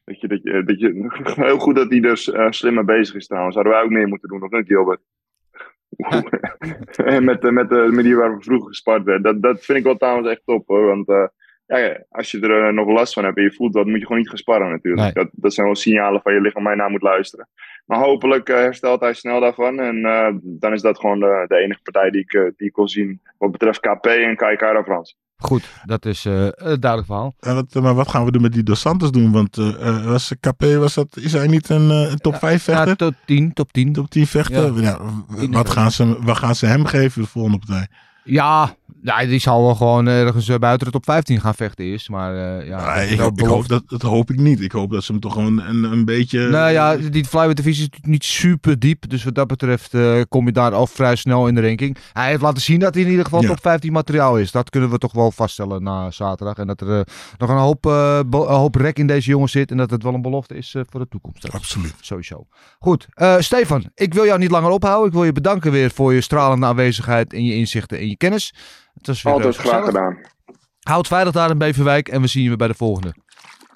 [0.03, 1.07] Weet je, dat je, dat je,
[1.49, 3.53] heel goed dat hij dus eh, slimmer bezig is trouwens.
[3.55, 4.99] Zouden wij ook meer moeten doen, of niet, Gilbert?
[7.21, 9.23] met, de- met de manier waarop we vroeger gespart werd.
[9.23, 10.85] Dat, dat vind ik wel trouwens echt top hoor.
[10.85, 11.27] Want eh,
[11.65, 14.01] ja, als je er eh, nog last van hebt en je voelt dat, moet je
[14.05, 15.03] gewoon niet gaan sparren natuurlijk.
[15.03, 15.23] Nee.
[15.23, 17.49] Dat, dat zijn wel signalen van je lichaam waar je naar moet luisteren.
[17.85, 19.79] Maar hopelijk eh, herstelt hij snel daarvan.
[19.79, 20.01] En
[20.43, 23.21] dan is dat gewoon de, de enige partij die ik, die ik wil zien.
[23.37, 25.17] Wat betreft KP en Kaikara Frans.
[25.41, 27.35] Goed, dat is eh, een duidelijk verhaal.
[27.39, 29.31] En wat, maar wat gaan we doen met die Dos Santos doen?
[29.31, 32.87] Want eh, was KP, was dat, is hij niet een, top 5 vechter?
[32.87, 33.93] Ja, top 10, top 10.
[33.93, 34.81] top 10 vechter?
[34.81, 34.99] Ja.
[35.49, 37.87] Wat, gaan ze, wat gaan ze hem geven de volgende partij?
[38.23, 42.09] Ja, ja, die zal wel gewoon ergens eh, buiten de top 15 gaan vechten eerst.
[42.09, 43.67] Maar eh, ja, Ah, ik, hoop- ik hoop belofte.
[43.73, 44.61] dat, dat hoop ik niet.
[44.61, 46.47] Ik hoop dat ze hem toch gewoon een, een beetje...
[46.47, 49.09] Nou ja, die flyweight divisie is natuurlijk niet super diep.
[49.09, 51.97] Dus wat dat betreft eh, kom je daar al vrij snel in de ranking.
[52.13, 53.47] Hij heeft laten zien dat hij in ieder geval Ja.
[53.47, 54.51] top 15 materiaal is.
[54.51, 56.57] Dat kunnen we toch wel vaststellen na zaterdag.
[56.57, 57.05] En dat er eh,
[57.37, 59.71] nog een hoop, eh, een hoop rek in deze jongen zit.
[59.71, 61.51] En dat het wel een belofte is eh, voor de toekomst.
[61.51, 61.93] Absoluut.
[62.01, 62.47] Sowieso.
[62.79, 65.07] Goed, eh, Stefan, ik wil jou niet langer ophouden.
[65.07, 68.53] Ik wil je bedanken weer voor je stralende aanwezigheid en je inzichten en je kennis.
[68.99, 70.17] Het was weer Altijd graag gedaan.
[70.79, 73.13] Houd veilig daar in Beverwijk en we zien je weer bij de volgende.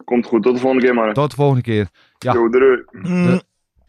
[0.03, 0.43] Komt goed.
[0.43, 1.13] Tot de volgende keer, man.
[1.13, 1.87] Tot de volgende keer.
[2.17, 2.33] Ja.
[2.33, 2.83] Yo, doei.
[2.91, 3.41] Mm,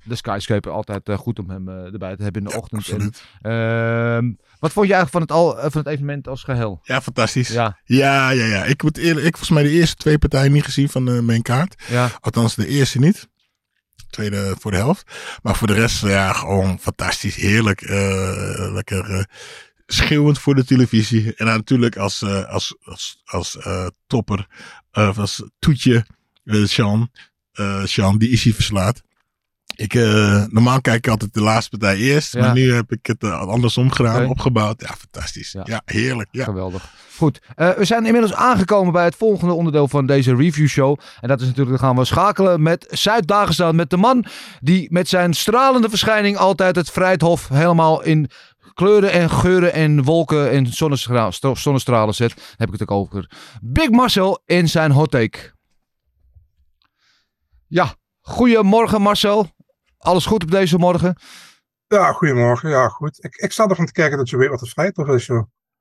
[0.05, 2.89] De Skyscraper altijd eh, goed om hem eh, erbij te hebben in de ochtend.
[2.89, 6.81] En, ehm, wat vond je eigenlijk van het, al, eh, van het evenement als geheel?
[6.83, 7.49] Ja, fantastisch.
[7.49, 8.65] Ja, Ja, ja, ja.
[8.65, 11.83] Ik moet eerlijk, ik volgens mij de eerste twee partijen niet gezien van mijn kaart.
[11.89, 13.29] ja, Althans, de eerste niet.
[14.11, 15.13] Tweede voor de helft.
[15.43, 17.37] Maar voor de rest, ja, gewoon fantastisch.
[17.37, 17.81] Heerlijk.
[17.83, 19.23] eh, lekker eh,
[19.87, 21.35] schreeuwend voor de televisie.
[21.35, 24.47] En natuurlijk als, eh, als, als, als eh, topper,
[24.93, 26.07] of als toetje,
[26.45, 27.11] eh Sean.
[27.53, 29.03] eh Sean, die Issy verslaat.
[29.77, 32.33] Ik, eh, normaal kijk ik altijd de laatste partij eerst.
[32.33, 32.41] Ja.
[32.41, 34.81] Maar nu heb ik het eh, andersom gedaan, opgebouwd.
[34.81, 35.53] Ja, fantastisch.
[35.53, 35.63] Ja.
[35.65, 36.29] Ja, heerlijk.
[36.31, 36.45] Ja.
[36.45, 36.93] geweldig.
[37.17, 40.99] Goed, eh, we zijn inmiddels aangekomen bij het volgende onderdeel van deze review show.
[41.21, 43.77] En dat is natuurlijk, dan gaan we schakelen met Zuid-Dagestan.
[43.77, 44.25] Met de man
[44.61, 48.31] die met zijn stralende verschijning altijd het Vrijthof helemaal in
[48.75, 50.67] kleuren en geuren en wolken en
[51.57, 52.55] zonnestralen zet.
[52.57, 53.31] Heb ik het ook over
[53.63, 55.53] Big Marcel in zijn hot take.
[57.67, 59.51] Ja, goedemorgen Marcel.
[59.99, 61.17] Alles goed op deze morgen?
[61.87, 62.71] Ja, goedemorgen.
[62.71, 63.25] Ja, goed.
[63.25, 65.31] Ik, ik sta ervan te kijken dat je weet wat het Vrijthof is.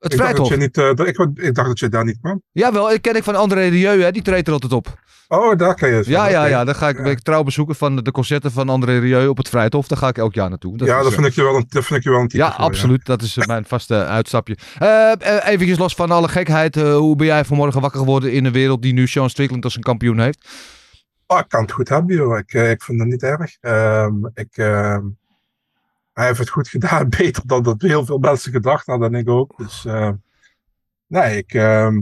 [0.03, 0.49] Het ik, dacht dat Vrijthof?
[0.49, 2.41] je niet, eh, ik, ik dacht dat je daar niet kwam.
[2.51, 4.11] Jawel, ik ken ik van André Rieu, hè?
[4.11, 5.01] die treedt er altijd op.
[5.27, 6.63] Oh, daar kan je het Ja, ja, ja.
[6.63, 9.87] Dan ga ik, ik trouw bezoeken van de concerten van André Rieu op het Vrijthof.
[9.87, 10.77] Daar ga ik elk jaar naartoe.
[10.77, 12.19] Dat ja, is, dat eh, vind, ik je wel een, dat vind ik je wel
[12.19, 13.05] een type ja, voor, absoluut.
[13.05, 14.57] Dat is eh, mijn vaste uitstapje.
[14.77, 16.77] Eh eh, eventjes los van alle gekheid.
[16.77, 19.75] eh, hoe ben jij vanmorgen wakker geworden in een wereld die nu Sean Strickland als
[19.75, 20.47] een kampioen heeft?
[21.27, 22.37] Oh, ik kan het goed hebben, joh.
[22.37, 23.57] Ik, eh, ik vind het niet erg.
[23.59, 25.05] Ehm, ik, ehm,
[26.13, 27.09] hij heeft het goed gedaan.
[27.17, 29.13] Beter dan dat heel veel mensen gedacht hadden.
[29.13, 29.57] En ik ook.
[29.57, 30.13] Dus ehm,
[31.07, 32.01] nee, ik, ehm,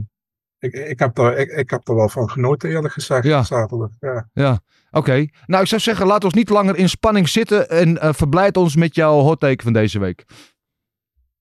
[0.60, 3.24] ik, ik, heb er, ik, ik heb er wel van genoten, eerlijk gezegd.
[3.24, 3.44] Ja.
[3.44, 3.90] Zaterdag.
[4.00, 4.30] Ja.
[4.34, 4.60] Ja,
[4.92, 5.26] oké.
[5.46, 8.76] Nou, ik zou zeggen, laat ons niet langer in spanning zitten en eh verblijd ons
[8.76, 10.26] met jouw hot take van deze week.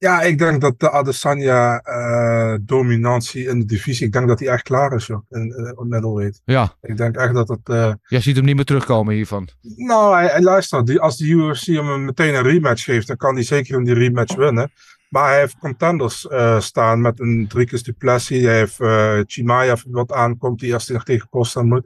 [0.00, 4.92] Ja, ik denk dat de Adesanya-dominantie in de divisie, ik denk dat die echt klaar
[4.92, 6.40] is, joh, in, in, op middleweight.
[6.44, 7.68] Ja, Ik denk echt dat het...
[7.68, 9.48] eh, jij ziet hem niet meer terugkomen hiervan.
[9.76, 13.34] nou, hij, hij luistert, die, als de UFC hem meteen een rematch geeft, dan kan
[13.34, 14.72] hij zeker in die rematch winnen.
[15.08, 18.42] Maar hij heeft contenders eh, staan met een Dricus Duplessis.
[18.42, 21.84] Hij heeft eh Chimaev wat aankomt, die eerst nog tegen Costa moet.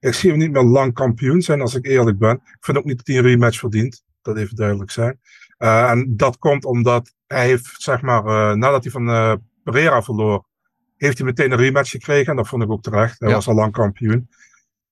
[0.00, 2.34] Ik zie hem niet meer lang kampioen zijn, als ik eerlijk ben.
[2.34, 4.02] Ik vind ook niet dat hij een rematch verdient.
[4.22, 5.20] Dat even duidelijk zijn.
[5.56, 10.02] Eh, en dat komt omdat hij heeft, zeg maar, eh, nadat hij van eh, Pereira
[10.02, 10.44] verloor,
[10.96, 12.30] heeft hij meteen een rematch gekregen.
[12.30, 13.18] En dat vond ik ook terecht.
[13.20, 13.34] Hij Ja.
[13.34, 14.28] was al lang kampioen.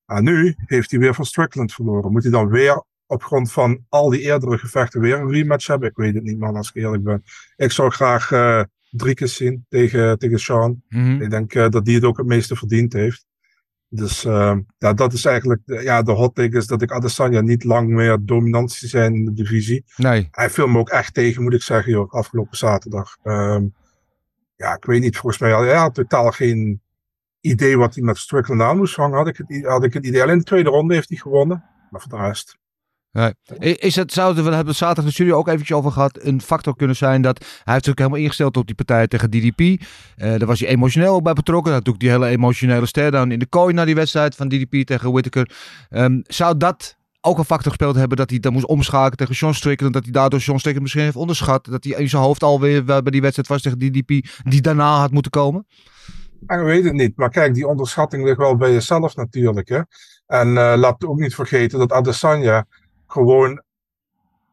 [0.06, 2.12] En nu heeft hij weer van Strickland verloren.
[2.12, 5.88] Moet hij dan weer op grond van al die eerdere gevechten weer een rematch hebben?
[5.88, 7.22] Ik weet het niet, man, als ik eerlijk ben.
[7.56, 8.28] Ik zou graag
[8.90, 10.82] drie keer zien tegen, tegen Sean.
[10.88, 11.22] Mhm.
[11.22, 13.26] Ik denk dat die het ook het meeste verdiend heeft.
[13.88, 17.40] Dus eh, ja, dat is eigenlijk de- ja, de hot take is dat ik Adesanya
[17.40, 19.84] niet lang meer dominant zie zijn in de divisie.
[19.96, 20.28] Nee.
[20.30, 23.16] Hij viel me ook echt tegen, moet ik zeggen, joh, afgelopen zaterdag.
[23.22, 23.64] Ehm,
[24.56, 26.82] ja, ik weet niet, volgens mij had hij had totaal geen
[27.40, 29.16] idee wat hij met Strickland aan moest hangen.
[29.16, 30.22] Had ik het, had ik het idee.
[30.22, 31.64] Alleen de tweede ronde heeft hij gewonnen.
[31.90, 32.58] Maar voor de rest.
[33.16, 35.92] I- Is het, zou het, we hebben het zaterdag in de studio ook eventjes over
[35.92, 39.30] gehad, een factor kunnen zijn dat hij heeft natuurlijk helemaal ingesteld op die partij tegen
[39.30, 39.60] DDP.
[39.60, 41.72] Eh daar was hij emotioneel ook bij betrokken.
[41.72, 45.12] Had ook die hele emotionele stare-down in de kooi na die wedstrijd van DDP tegen
[45.12, 45.50] Whittaker.
[45.90, 49.54] Ehm, zou dat ook een factor gespeeld hebben dat hij dan moest omschakelen tegen Sean
[49.54, 52.84] Strickland, dat hij daardoor Sean Strickland misschien heeft onderschat, dat hij in zijn hoofd alweer
[52.84, 54.08] bij die wedstrijd was tegen DDP
[54.42, 55.66] die daarna had moeten komen?
[56.46, 57.16] Ik weet het niet.
[57.16, 59.68] Maar kijk, die onderschatting ligt wel bij jezelf natuurlijk.
[59.68, 59.80] Hè?
[60.26, 62.66] En eh, laat ook niet vergeten dat Adesanya
[63.14, 63.62] gewoon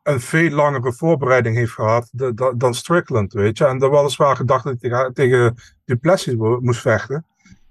[0.03, 3.65] een veel langere voorbereiding heeft gehad da- dan Strickland, weet je.
[3.65, 7.25] En er weliswaar gedacht dat hij tegen, Duplessis moest vechten.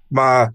[0.07, 0.53] Maar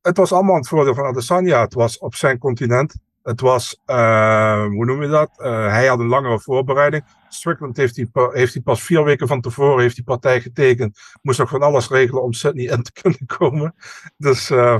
[0.00, 1.60] het was allemaal het voordeel van Adesanya.
[1.60, 2.94] Het was op zijn continent.
[3.22, 5.30] Het was, eh, hoe noem je dat?
[5.36, 7.04] Eh, hij had een langere voorbereiding.
[7.28, 10.98] Strickland heeft hij, heeft hij pas vier weken van tevoren heeft die partij getekend.
[11.22, 13.74] Moest ook van alles regelen om Sydney in te kunnen komen.
[14.16, 14.78] Dus eh,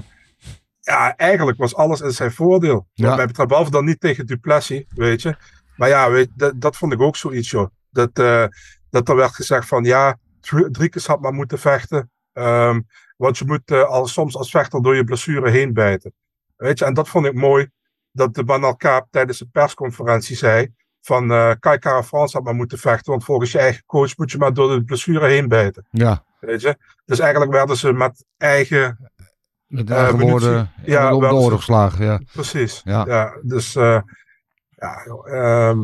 [0.84, 2.86] ja, eigenlijk was alles in zijn voordeel.
[2.92, 3.16] Ja.
[3.16, 5.36] Mij betreft, behalve dan niet tegen Duplessis, weet je.
[5.76, 7.68] Maar ja, weet, dat, dat vond ik ook zoiets, joh.
[7.90, 8.44] Dat, eh,
[8.90, 12.10] dat er werd gezegd van, ja, Dr- Driekes had maar moeten vechten.
[12.32, 12.80] Ehm,
[13.16, 16.12] want je moet eh, al, soms als vechter door je blessure heen bijten.
[16.56, 17.70] Weet je, en dat vond ik mooi.
[18.12, 22.78] Dat de Banal Kaap tijdens de persconferentie zei van eh Kai France had maar moeten
[22.78, 23.10] vechten.
[23.10, 25.86] Want volgens je eigen coach moet je maar door de blessure heen bijten.
[25.90, 26.76] Ja, Weet je?
[27.04, 29.10] Dus eigenlijk werden ze met eigen
[29.66, 32.04] met Eh, eigen woorden Ja, om de wel- oren geslagen.
[32.04, 32.20] Ja.
[32.32, 32.80] Precies.
[32.84, 33.04] Ja.
[33.06, 33.38] Ja.
[33.42, 34.00] dus eh,
[34.68, 35.78] ja, ehm,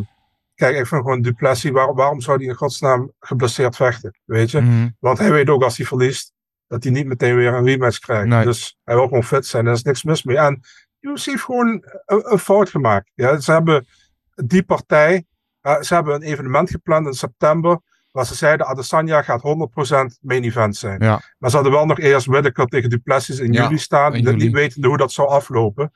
[0.54, 4.18] kijk, ik vind gewoon Duplessis, waar- waarom zou hij in godsnaam geblesseerd vechten?
[4.24, 4.60] Weet je?
[4.60, 4.88] Mhm.
[4.98, 6.32] Want hij weet ook als hij verliest,
[6.66, 8.26] dat hij niet meteen weer een rematch krijgt.
[8.28, 8.44] Nee.
[8.44, 10.36] Dus hij wil gewoon fit zijn, daar is niks mis mee.
[10.38, 10.60] En
[11.00, 13.10] UFC heeft gewoon een, een fout gemaakt.
[13.14, 13.86] Ja, ze hebben
[14.34, 15.24] die partij,
[15.60, 19.42] eh, ze hebben een evenement gepland in september, waar ze zeiden Adesanya gaat
[20.14, 21.02] 100% main event zijn.
[21.02, 21.20] Ja.
[21.38, 24.36] Maar ze hadden wel nog eerst Whittaker tegen Duplessis in Ja, juli staan, in juli.
[24.36, 25.92] niet wetende hoe dat zou aflopen.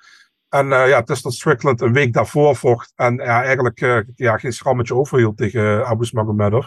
[0.49, 3.99] En eh, ja, het is dat Strickland een week daarvoor vocht en ja, eigenlijk eh,
[4.15, 6.67] ja, geen schrammetje overhield tegen uh, Abu Magomedov.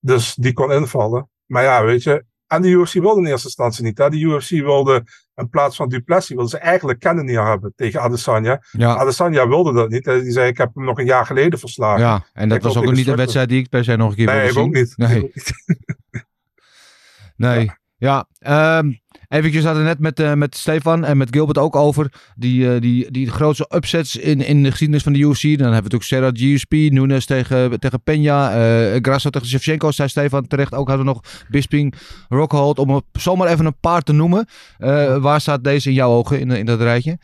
[0.00, 1.28] Dus die kon invallen.
[1.46, 3.98] Maar ja, weet je, en de UFC wilde in eerste instantie niet.
[3.98, 4.10] Hè?
[4.10, 8.62] De UFC wilde in plaats van Duplessis, wilde ze eigenlijk Cannonier hebben tegen Adesanya.
[8.70, 8.96] Ja.
[8.96, 10.04] Adesanya wilde dat niet.
[10.04, 12.04] Die zei, ik heb hem nog een jaar geleden verslagen.
[12.04, 14.16] Ja, en dat Ik was ook niet een wedstrijd die ik per se nog een
[14.16, 14.82] keer Nee, wilde ik ook zien.
[14.82, 14.96] niet.
[14.96, 15.18] Nee.
[15.18, 15.52] Ik ook niet.
[17.36, 17.70] Nee.
[17.70, 17.80] Ja,
[18.38, 18.90] ehm
[19.28, 22.80] eventjes hadden we net met, eh, met Stefan en met Gilbert ook over die, eh,
[22.80, 25.42] die, die grootste upsets in, in de geschiedenis van de UFC.
[25.42, 30.08] Dan hebben we natuurlijk Serra GSP, Nunes tegen, tegen Peña, eh Grasso tegen Shevchenko, zei
[30.08, 30.74] Stefan terecht.
[30.74, 31.94] Ook hadden we nog Bisping,
[32.28, 34.46] Rockhold, om er zomaar even een paar te noemen.
[35.20, 37.18] Waar staat deze in jouw ogen in, in dat rijtje?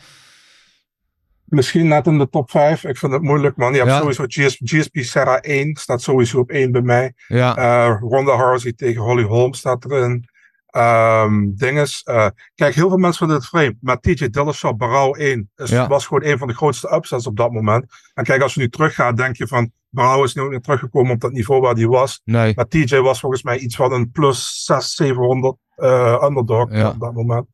[1.45, 2.85] Misschien net in de top 5.
[2.85, 3.73] Ik vind het moeilijk, man.
[3.73, 3.99] Je hebt Ja.
[3.99, 5.77] sowieso GS, GSP Serra 1.
[5.77, 7.13] Staat sowieso op 1 bij mij.
[7.29, 10.28] Ja, Ronda Rousey tegen Holly Holm staat erin.
[10.71, 12.03] Ehm dinges.
[12.03, 13.77] eh, kijk, heel veel mensen vinden het vreemd.
[13.81, 15.89] Maar TJ Dillashaw, Barau 1, is, Ja.
[15.89, 17.85] was gewoon een van de grootste upsets op dat moment.
[18.15, 19.71] En kijk, als je nu teruggaat, denk je van...
[19.91, 22.21] Barau is nu ook niet teruggekomen op dat niveau waar hij was.
[22.25, 22.53] nee.
[22.57, 26.89] Maar TJ was volgens mij iets van een plus 600, 700 eh, underdog Ja.
[26.89, 27.47] op dat moment.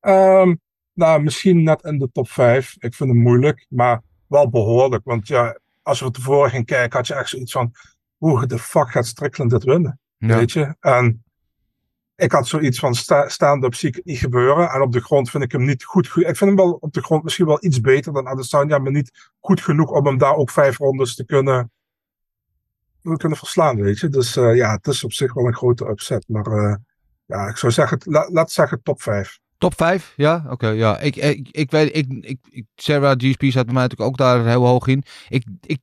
[0.00, 0.54] Ehm,
[0.92, 2.74] nou, misschien net in de top 5.
[2.78, 5.04] Ik vind het moeilijk, maar wel behoorlijk.
[5.04, 7.72] Want ja, als we tevoren ging kijken, had je echt zoiets van...
[8.16, 10.00] Hoe de fuck gaat Strickland dit winnen?
[10.16, 10.36] Ja.
[10.36, 10.74] Weet je?
[10.80, 11.23] En
[12.16, 14.70] ik had zoiets van sta stand-up zie ik niet gebeuren.
[14.70, 16.06] En op de grond vind ik hem niet goed.
[16.06, 19.30] Ik vind hem wel op de grond misschien wel iets beter dan Adesanya, maar niet
[19.40, 21.72] goed genoeg om hem daar ook vijf rondes te kunnen,
[23.02, 24.08] te kunnen verslaan, weet je.
[24.08, 26.24] Dus eh, ja, het is op zich wel een grote upset.
[26.28, 26.76] Maar eh,
[27.26, 29.38] ja, ik zou zeggen, la, laat zeggen top 5.
[29.58, 30.44] Top 5, ja?
[30.48, 30.98] Oké, ja.
[30.98, 34.66] Ik, ik, ik weet, ik, ik, Sarah GSP staat bij mij natuurlijk ook daar heel
[34.66, 35.02] hoog in.
[35.28, 35.78] Ik, ik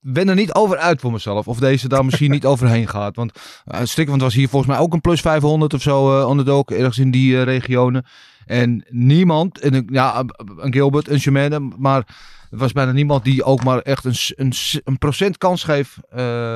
[0.00, 1.48] ben er niet over uit voor mezelf.
[1.48, 3.16] Of deze daar misschien niet overheen gaat.
[3.16, 3.32] Want
[3.66, 6.78] uh, was hier volgens mij ook een plus 500 of zo uh.
[6.78, 8.04] Ergens in die uh, regionen.
[8.46, 10.24] En niemand, en, ja,
[10.56, 12.16] een Gilbert, een Germaine, maar
[12.50, 14.52] er was bijna niemand die ook maar echt een, een,
[14.84, 15.96] een procent kans geeft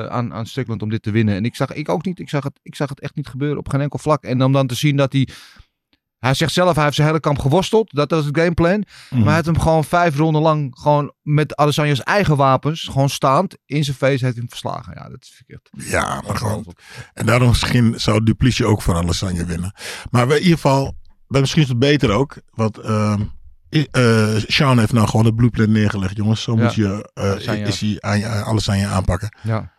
[0.09, 1.35] aan, aan Strickland om dit te winnen.
[1.35, 3.57] En ik zag, ik ook niet, ik zag, het, ik zag het echt niet gebeuren
[3.57, 4.23] op geen enkel vlak.
[4.23, 5.27] En om dan te zien dat hij,
[6.23, 7.95] hij zegt zelf, hij heeft zijn hele kamp geworsteld.
[7.95, 8.83] Dat was het gameplan.
[9.09, 9.17] Mm.
[9.17, 13.57] Maar hij heeft hem gewoon vijf ronden lang, gewoon met Adesanya's eigen wapens, gewoon staand
[13.65, 14.93] in zijn face, heeft hij hem verslagen.
[14.95, 15.69] Ja, dat is verkeerd.
[15.71, 16.65] Ja, maar gewoon.
[17.13, 19.73] En daarom misschien zou Duplici ook van Adesanya winnen.
[20.11, 20.93] Maar in ieder geval,
[21.27, 22.37] misschien is het beter ook.
[22.49, 23.15] Want uh,
[23.69, 26.41] uh, Sean heeft nou gewoon het blueprint neergelegd, jongens.
[26.41, 26.63] Zo ja.
[26.63, 27.11] moet je,
[27.47, 29.37] uh, is hij aan je, alles aan je aanpakken.
[29.41, 29.71] Ja,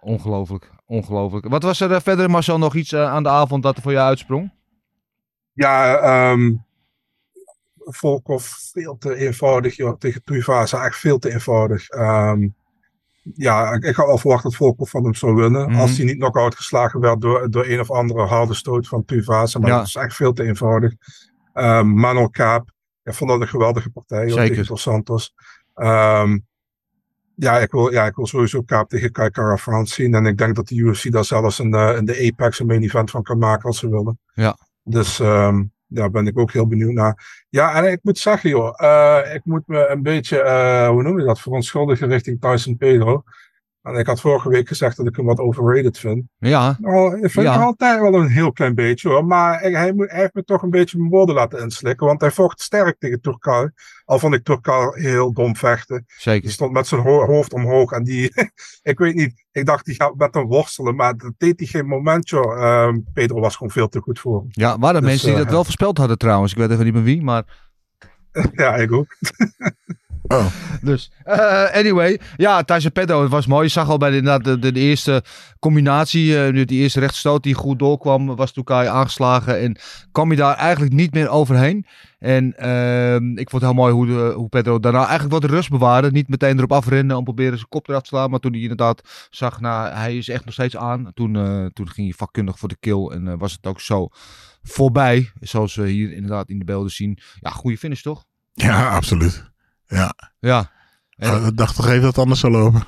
[0.00, 0.70] ongelooflijk.
[0.86, 1.48] Ongelooflijk.
[1.48, 4.60] Wat was er verder, Marcel, nog iets aan de avond dat er voor jou uitsprong?
[5.52, 6.64] Ja, um,
[7.76, 9.76] Volkov veel te eenvoudig.
[9.76, 9.98] Joh.
[9.98, 11.90] Tegen Tuivasa echt veel te eenvoudig.
[11.90, 12.54] Um,
[13.34, 15.62] ja, ik, ik had al verwacht dat Volkov van hem zou winnen.
[15.62, 15.80] Mm -hmm.
[15.80, 19.58] Als hij niet knock-out geslagen werd door, door een of andere harde stoot van Tuivasa.
[19.58, 19.76] Maar ja.
[19.76, 20.92] dat is echt veel te eenvoudig.
[21.54, 22.70] Um, Manuel Kaap.
[23.02, 25.34] Ik vond dat een geweldige partij joh, tegen Dos Santos.
[25.74, 26.46] Um,
[27.34, 30.14] ja, ik wil, ja, ik wil sowieso Kaap tegen Kai Kara France zien.
[30.14, 32.82] En ik denk dat de UFC daar zelfs in de, in de Apex een main
[32.82, 34.18] event van kan maken als ze willen.
[34.34, 34.56] Ja.
[34.82, 37.44] Dus um, daar ben ik ook heel benieuwd naar.
[37.48, 41.18] Ja, en ik moet zeggen, joh, uh, ik moet me een beetje, uh, hoe noem
[41.18, 43.22] je dat, verontschuldigen richting Tyson Pedro.
[43.82, 46.24] En ik had vorige week gezegd dat ik hem wat overrated vind.
[46.38, 46.76] Ja.
[46.80, 47.52] Nou, ik vind ja.
[47.52, 49.24] hem altijd wel een heel klein beetje hoor.
[49.24, 52.06] Maar hij, hij, heeft me toch een beetje mijn woorden laten inslikken.
[52.06, 53.70] Want hij vocht sterk tegen Turkal.
[54.04, 56.04] Al vond ik Turkal heel dom vechten.
[56.06, 56.42] Zeker.
[56.42, 57.92] Die stond met zijn ho hoofd omhoog.
[57.92, 58.32] En die,
[58.82, 60.94] ik weet niet, ik dacht die gaat met hem worstelen.
[60.94, 62.84] Maar dat deed hij geen moment joh.
[62.86, 64.48] Um, Pedro was gewoon veel te goed voor hem.
[64.50, 66.52] Ja, waren dus, mensen die uh, dat wel voorspeld hadden trouwens.
[66.52, 67.70] Ik weet even niet meer wie, maar...
[68.52, 69.06] ja, ik ook.
[70.32, 70.46] Oh.
[70.80, 72.20] Dus, uh, anyway.
[72.36, 73.64] Ja, Tyson Pedro, het was mooi.
[73.64, 75.22] Je zag al bij de, de, de, de eerste
[75.58, 79.60] combinatie, uh, die eerste rechtstoot die goed doorkwam, was Tokai aangeslagen.
[79.60, 79.78] En
[80.12, 81.86] kwam je daar eigenlijk niet meer overheen.
[82.18, 85.70] En uh, ik vond het heel mooi hoe, de, hoe Pedro daarna eigenlijk wat rust
[85.70, 86.10] bewaarde.
[86.10, 88.30] Niet meteen erop afrennen om proberen zijn kop eraf te slaan.
[88.30, 91.10] Maar toen hij inderdaad zag, nou, hij is echt nog steeds aan.
[91.14, 93.06] Toen, uh, toen ging hij vakkundig voor de kill.
[93.06, 94.08] En was het ook zo
[94.62, 95.30] voorbij.
[95.40, 97.18] Zoals we hier inderdaad in de beelden zien.
[97.40, 98.24] Ja, goede finish toch?
[98.52, 99.51] Ja, absoluut.
[99.92, 100.14] Ja.
[100.38, 100.70] Ja.
[101.16, 102.82] En, ik dacht toch even dat het anders zou lopen.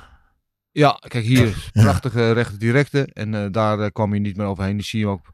[0.71, 1.69] Ja, kijk hier.
[1.71, 1.83] Ja.
[1.83, 3.09] Prachtige rechte directe.
[3.13, 4.77] En uh, daar uh, kwam je niet meer overheen.
[4.77, 5.25] Die zie je ook.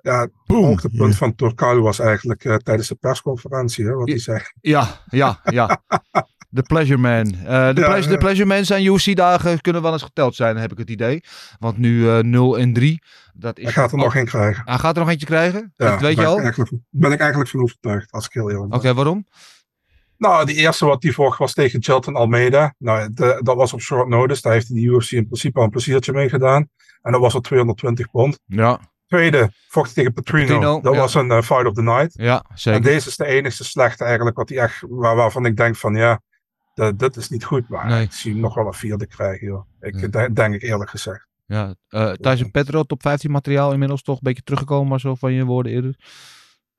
[0.00, 1.18] Ja, het hoogtepunt ja.
[1.18, 3.84] van Torcal was eigenlijk uh, tijdens de persconferentie.
[3.84, 4.40] Hè, wat hij zei.
[4.60, 5.82] Ja, ja, ja.
[6.52, 7.26] De Pleasure Man.
[7.26, 10.72] Uh, de, ja, pleasure, de Pleasure Man zijn UFC-dagen kunnen wel eens geteld zijn, heb
[10.72, 11.24] ik het idee.
[11.58, 13.02] Want nu uh, 0 en 3.
[13.32, 14.62] Dat is hij gaat er nog één krijgen.
[14.64, 15.72] Hij gaat er nog eentje krijgen?
[15.76, 16.36] Ja, dat weet je al?
[16.90, 18.78] ben ik eigenlijk van overtuigd, als ik heel eerlijk ben.
[18.78, 19.26] Oké, okay, waarom?
[20.22, 22.74] Nou, die eerste wat die vocht was tegen Chilton Almeida.
[22.78, 24.42] Nou, de, dat was op short notice.
[24.42, 26.68] Daar heeft hij de UFC in principe al een pleziertje mee gedaan.
[27.02, 28.38] En dat was op 220 pond.
[28.46, 28.80] Ja.
[29.06, 30.46] Tweede vocht tegen Petrino.
[30.46, 31.00] Petrino dat ja.
[31.00, 32.12] was een uh, fight of the night.
[32.12, 32.80] Ja, zeker.
[32.80, 34.36] En deze is de enigste slechte eigenlijk.
[34.36, 36.20] Wat hij echt, waar, waarvan ik denk van ja,
[36.74, 37.68] dat, dat is niet goed.
[37.68, 38.02] Maar nee.
[38.02, 39.46] ik zie hem nog wel een vierde krijgen.
[39.46, 39.66] Joh.
[39.80, 40.06] Ik, ja.
[40.06, 41.26] denk, denk ik eerlijk gezegd.
[41.46, 44.88] Ja, uh, Tyson Petro, top 15 materiaal inmiddels toch een beetje teruggekomen.
[44.88, 45.96] Maar zo van je woorden eerder.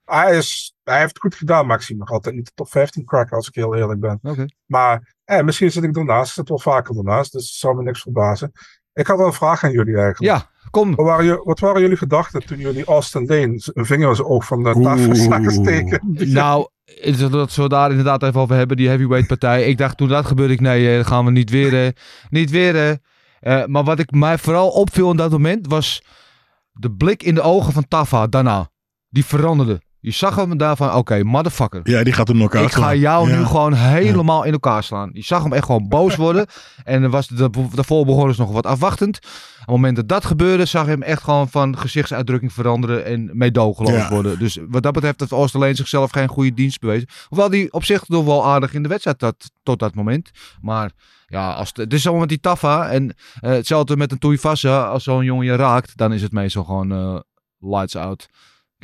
[0.05, 3.37] Hij, is, hij heeft het goed gedaan, zie nog altijd niet de top 15 cracken,
[3.37, 4.19] als ik heel eerlijk ben.
[4.21, 4.49] Okay.
[4.65, 7.83] Maar eh, misschien zit ik ernaast, ik zit wel vaker ernaast, dus het zou me
[7.83, 8.51] niks verbazen.
[8.93, 10.35] Ik had wel een vraag aan jullie eigenlijk.
[10.35, 10.95] Ja, kom.
[10.95, 14.45] Wat waren, wat waren jullie gedachten toen jullie Austin Lane een vinger in zijn oog
[14.45, 16.01] van de tafel zagen steken?
[16.33, 16.67] Nou,
[17.31, 19.63] dat we daar inderdaad even over hebben, die heavyweight partij.
[19.63, 21.85] Ik dacht toen dat gebeurde, ik nee, dat gaan we niet weer.
[21.85, 21.91] Uh,
[22.29, 22.99] niet weer.
[23.41, 26.03] Uh, maar wat ik mij vooral opviel in dat moment was
[26.71, 28.69] de blik in de ogen van Tafa daarna.
[29.09, 29.81] Die veranderde.
[30.03, 31.81] Je zag hem daarvan, oké, okay, motherfucker.
[31.83, 33.37] Ja, die gaat hem elkaar Ik ga jou ja.
[33.37, 34.45] nu gewoon helemaal ja.
[34.45, 35.09] in elkaar slaan.
[35.13, 36.45] Je zag hem echt gewoon boos worden.
[36.83, 39.17] en er was de, daarvoor ze nog wat afwachtend.
[39.17, 43.29] Op het moment dat dat gebeurde, zag je hem echt gewoon van gezichtsuitdrukking veranderen en
[43.33, 44.09] meedogenloos ja.
[44.09, 44.39] worden.
[44.39, 47.07] Dus wat dat betreft heeft Oosterleen zichzelf geen goede dienst bewezen.
[47.27, 50.31] Hoewel die op zich nog wel aardig in de wedstrijd had tot dat moment.
[50.61, 50.91] Maar
[51.27, 54.85] ja, als het, het is zo met die Tafa en uh, hetzelfde met een Tuivasa.
[54.85, 57.19] Als zo'n jongen je raakt, dan is het meestal gewoon uh,
[57.59, 58.27] lights out.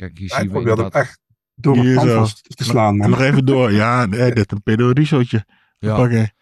[0.00, 0.94] Kijk, hier zien we inderdaad...
[0.94, 1.18] echt
[1.54, 2.96] door mijn canvas te slaan.
[2.96, 3.10] Man.
[3.10, 3.72] Nog even door.
[3.72, 5.44] Ja, nee, dit een pedorisootje.
[5.78, 6.04] Ja.
[6.04, 6.32] Okay.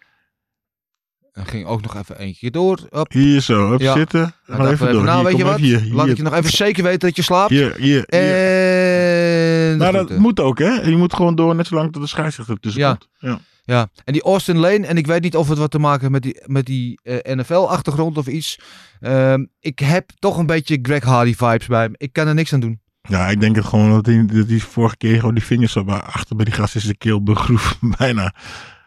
[1.33, 2.89] En ging ook nog even eentje keer door.
[3.09, 3.93] Hier zo, op ja.
[3.93, 4.33] zitten.
[4.47, 5.05] Nog even, even door.
[5.05, 5.59] Nou, hier, weet je wat?
[5.59, 5.95] Hier, hier.
[5.95, 7.51] Laat ik je nog even zeker weten dat je slaapt.
[7.51, 8.05] Hier, hier.
[8.05, 9.77] En...
[9.77, 10.71] Maar dat moet ook, hè?
[10.71, 12.89] Je moet gewoon door net zolang tot de scheidsrechter tussen ja.
[12.89, 13.09] komt.
[13.19, 13.41] Ja.
[13.65, 16.13] Ja, en die Austin Lane, en ik weet niet of het wat te maken heeft
[16.13, 18.61] met die, met die uh, NFL-achtergrond of iets.
[19.01, 21.93] Uh, ik heb toch een beetje Greg Hardy vibes bij hem.
[21.97, 22.81] Ik kan er niks aan doen.
[23.09, 25.85] Ja, ik denk het gewoon dat hij, dat hij vorige keer gewoon die vingers zo
[25.89, 27.79] achter bij die gast in zijn keel begroef.
[27.99, 28.35] Bijna.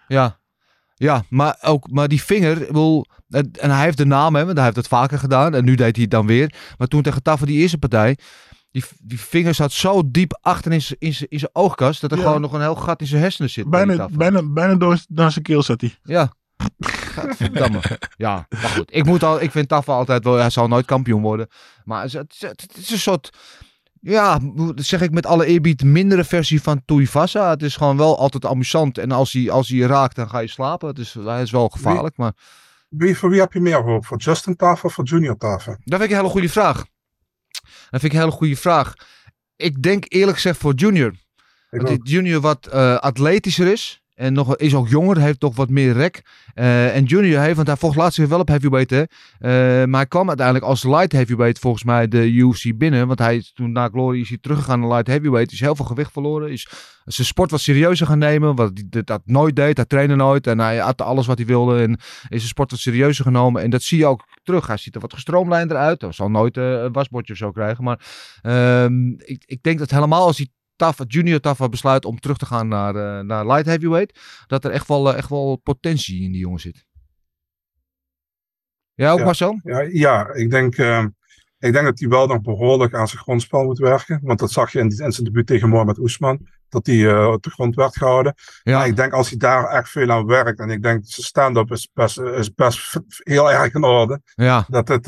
[0.07, 0.39] Ja.
[0.95, 4.65] Ja, maar, ook, maar die vinger, bedoel, en hij heeft de naam, hè, want hij
[4.65, 5.53] heeft het vaker gedaan.
[5.55, 6.53] En nu deed hij het dan weer.
[6.77, 8.17] Maar toen tegen Taffa, die eerste partij,
[8.71, 12.17] die, die vinger zat zo diep achter in zijn- in zijn in oogkast, dat er
[12.17, 12.23] Ja.
[12.23, 13.69] gewoon nog een heel gat in zijn hersenen zit.
[13.69, 15.95] Bijna, bijna, bijna door, naar zijn keel zat hij.
[16.03, 16.31] Ja.
[16.79, 17.79] Gadverdamme.
[18.17, 18.95] Ja, maar goed.
[18.95, 21.47] Ik, moet al, ik vind Taffa altijd wel, hij zal nooit kampioen worden.
[21.83, 23.29] Maar het, is- het, het is een soort,
[24.01, 27.49] ja, dat zeg ik met alle eerbied, mindere versie van Tuivasa.
[27.49, 28.97] Het is gewoon wel altijd amusant.
[28.97, 30.87] En als hij, als hij raakt, dan ga je slapen.
[30.87, 32.33] Het is, hij is wel gevaarlijk, maar...
[32.89, 34.05] Wie, voor wie heb je meer hoop?
[34.05, 35.71] Voor Justin Tafel of voor Junior Tafel?
[35.71, 36.85] Dat vind ik een hele goede vraag.
[37.89, 38.93] Dat vind ik een hele goede vraag.
[39.55, 41.13] Ik denk eerlijk gezegd voor Junior.
[41.69, 44.00] Ik Dat Junior wat eh, atletischer is.
[44.21, 46.21] En nog, is ook jonger, heeft toch wat meer rek.
[46.53, 48.91] Eh, en Junior heeft, want hij vocht laatst weer wel op heavyweight.
[48.91, 49.07] Eh,
[49.85, 53.07] maar hij kwam uiteindelijk als light heavyweight volgens mij de UFC binnen.
[53.07, 55.51] Want hij is toen na Glory is hij teruggegaan naar light heavyweight.
[55.51, 56.51] Is heel veel gewicht verloren.
[56.51, 56.67] Is
[57.05, 58.55] zijn sport wat serieuzer gaan nemen.
[58.55, 59.77] Wat hij dat, dat nooit deed.
[59.77, 60.47] Hij trainde nooit.
[60.47, 61.81] En hij had alles wat hij wilde.
[61.81, 63.61] En is zijn sport wat serieuzer genomen.
[63.61, 64.67] En dat zie je ook terug.
[64.67, 66.01] Hij ziet er wat gestroomlijnder uit.
[66.01, 67.83] Hij zal nooit eh, een wasbordje of zo krijgen.
[67.83, 67.99] Maar
[68.41, 70.47] ehm, ik, ik denk dat helemaal als hij
[70.81, 74.19] Taffa, junior Taffa besluit om terug te gaan naar, eh, naar light heavyweight.
[74.47, 76.85] Dat er echt wel, eh, echt wel potentie in die jongen zit.
[78.93, 79.25] Ja, ook Ja.
[79.25, 79.59] Marcel?
[79.63, 81.05] Ja, ja ik, denk, eh,
[81.59, 84.19] ik denk dat hij wel nog behoorlijk aan zijn grondspel moet werken.
[84.23, 86.47] Want dat zag je in, die, in zijn debuut tegen Mohamed Oesman.
[86.69, 88.33] Dat hij eh, op de grond werd gehouden.
[88.63, 88.77] Ja.
[88.77, 90.59] Maar ik denk als hij daar echt veel aan werkt.
[90.59, 94.21] En ik denk zijn stand-up is best, is best heel erg in orde.
[94.35, 94.65] Ja.
[94.67, 95.05] Dat, het,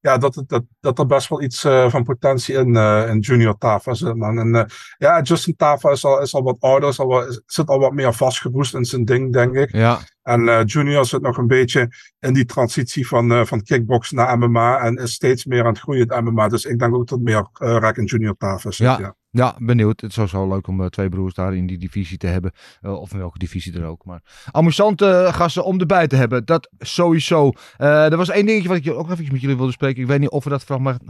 [0.00, 3.18] ja, dat, het, dat, dat er best wel iets eh, van potentie in, eh, in
[3.18, 4.16] Junior Tafa zit.
[4.16, 4.38] Man.
[4.38, 4.64] En, eh,
[4.98, 6.88] ja, Justin Tafa is al, is al wat ouder.
[6.88, 9.72] Is al wat, zit al wat meer vastgeroest in zijn ding, denk ik.
[9.72, 9.98] Ja.
[10.22, 11.88] En Junior zit nog een beetje
[12.18, 14.78] in die transitie van, van kickbox naar MMA.
[14.78, 16.48] En is steeds meer aan het groeien in MMA.
[16.48, 18.86] Dus ik denk ook dat meer uh, in Junior Tafa zit.
[18.86, 18.98] Ja.
[18.98, 19.14] Ja.
[19.32, 20.00] Ja, benieuwd.
[20.00, 22.52] Het is sowieso leuk om eh, twee broers daar in die divisie te hebben.
[22.80, 24.04] Eh, of in welke divisie dan ook.
[24.04, 26.44] Maar amusante eh, gasten om erbij te hebben.
[26.44, 27.52] Dat sowieso.
[27.76, 30.02] Er was één dingetje wat ik ook even met jullie wilde spreken.
[30.02, 31.02] Ik weet niet of we dat fragment,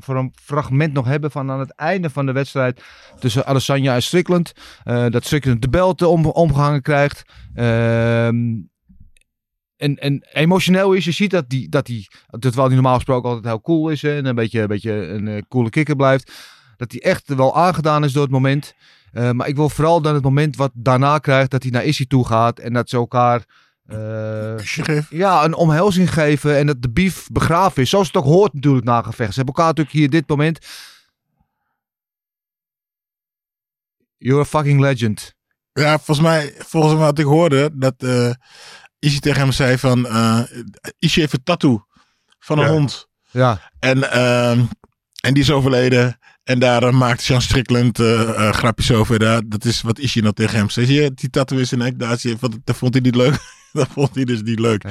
[0.42, 2.82] fragment nog hebben van aan het einde van de wedstrijd
[3.18, 4.52] tussen Alessandra en Strickland.
[4.84, 7.22] Dat Strickland de belt om, omgehangen krijgt.
[7.54, 8.68] Ehm
[9.76, 12.08] en, en emotioneel is, je ziet dat die, dat die,
[12.38, 15.70] terwijl hij normaal gesproken altijd heel cool is en een beetje, een beetje een coole
[15.70, 16.32] kikker blijft,
[16.80, 18.74] dat hij echt wel aangedaan is door het moment.
[19.12, 22.06] Eh, maar ik wil vooral dan het moment wat daarna krijgt, dat hij naar Issy
[22.06, 23.44] toe gaat en dat ze elkaar
[23.86, 24.58] eh,
[25.10, 27.90] ja, een omhelzing geven en dat de beef begraven is.
[27.90, 29.30] Zoals het ook hoort natuurlijk na gevecht.
[29.32, 30.66] Ze hebben elkaar natuurlijk hier dit moment.
[34.16, 35.34] You're a fucking legend.
[35.72, 38.30] Ja, volgens mij, volgens mij wat ik hoorde, dat eh
[38.98, 40.40] Izzy tegen hem zei van, eh
[40.98, 41.84] Izzy heeft een tattoo
[42.38, 42.70] van een Ja.
[42.70, 43.08] hond.
[43.30, 43.70] Ja.
[43.78, 44.64] En, ehm,
[45.20, 46.18] en die is overleden.
[46.50, 49.18] En daar eh, maakte Jan Strickland eh, grapjes over.
[49.18, 50.86] Daar, dat is wat Izzy nou tegen hem zei.
[50.86, 53.38] Zie je, die tattoo is een je, wat- dat vond hij niet leuk.
[53.72, 54.84] dat vond hij dus niet leuk.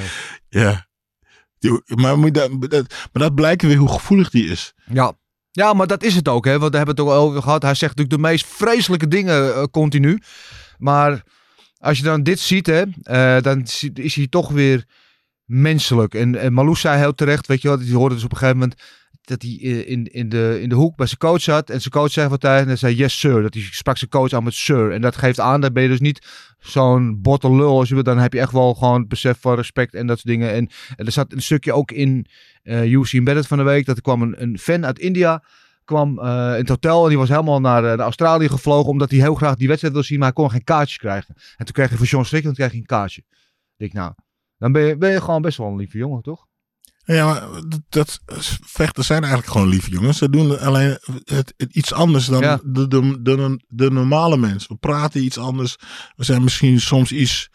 [0.49, 0.88] Ja.
[1.60, 4.74] Die- maar, moet je dat, dat- maar dat blijkt weer hoe gevoelig die is.
[4.86, 5.14] Ja.
[5.51, 6.60] Ja, maar dat is het ook, hè?
[6.60, 7.62] Want daar hebben we het ook over gehad.
[7.62, 10.20] Hij zegt natuurlijk de meest vreselijke dingen continu.
[10.78, 11.24] Maar
[11.78, 12.84] als je dan dit ziet, hè,
[13.41, 14.86] dan is hij toch weer
[15.45, 16.14] menselijk.
[16.14, 18.60] En, en Marloes zei heel terecht, weet je wel, die hoorde dus op een gegeven
[18.60, 18.82] moment
[19.30, 21.69] dat hij eh, in, in, de, in de hoek bij zijn coach zat.
[21.69, 23.41] En zijn coach zei wat tijd en hij zei yes sir.
[23.41, 24.91] Dat hij sprak zijn coach aan met sir.
[24.91, 26.27] En dat geeft aan, dat ben je dus niet
[26.59, 27.77] zo'n botte lul.
[27.77, 30.53] Als je, dan heb je echt wel gewoon besef van respect en dat soort dingen.
[30.53, 32.25] En, er zat een stukje ook in
[32.63, 33.86] eh UFC Embedded van de week.
[33.86, 35.43] Dat er kwam een, een fan uit India
[35.84, 39.19] kwam eh, in het hotel en die was helemaal naar, naar Australië gevlogen omdat hij
[39.19, 41.36] heel graag die wedstrijd wil zien, maar hij kon geen kaartjes krijgen.
[41.36, 43.21] En toen kreeg hij voor John Strickland kreeg hij een kaartje.
[43.30, 44.13] Ik denk nou,
[44.57, 46.48] dan ben je, ben je gewoon best wel een lieve jongen, toch?
[47.05, 48.19] Ja, maar dat,
[48.65, 50.17] vechters zijn eigenlijk gewoon lieve jongens.
[50.17, 52.59] Ze doen alleen het, het iets anders dan Ja.
[52.63, 54.67] de, de, de, de normale mens.
[54.67, 55.75] We praten iets anders.
[56.15, 57.49] We zijn misschien soms iets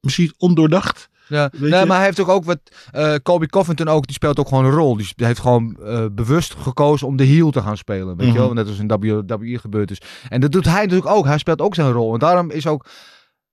[0.00, 1.08] misschien ondoordacht.
[1.28, 2.58] Ja, nee, maar hij heeft ook, ook wat.
[2.92, 4.96] eh Colby Covington ook, die speelt ook gewoon een rol.
[4.96, 8.16] Die heeft gewoon eh, bewust gekozen om de heel te gaan spelen.
[8.16, 8.54] Weet je wel, Mhm.
[8.54, 10.00] net als in WWE gebeurd is.
[10.28, 11.24] En dat doet hij natuurlijk ook.
[11.24, 12.12] Hij speelt ook zijn rol.
[12.12, 12.86] En daarom is ook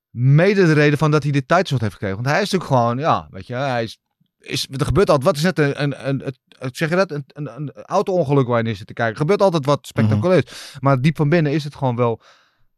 [0.09, 2.15] mede de reden van dat hij dit tijdslot heeft gekregen.
[2.15, 3.99] Want hij is natuurlijk gewoon, ja, weet je, hij is.
[4.43, 7.23] Is, er gebeurt altijd, wat is net een, een, een, een- zeg je dat, een,
[7.27, 9.13] een, een auto-ongeluk waar je zit te kijken.
[9.13, 10.77] Er gebeurt altijd wat spectaculairs.
[10.79, 12.21] Maar diep van binnen is het gewoon wel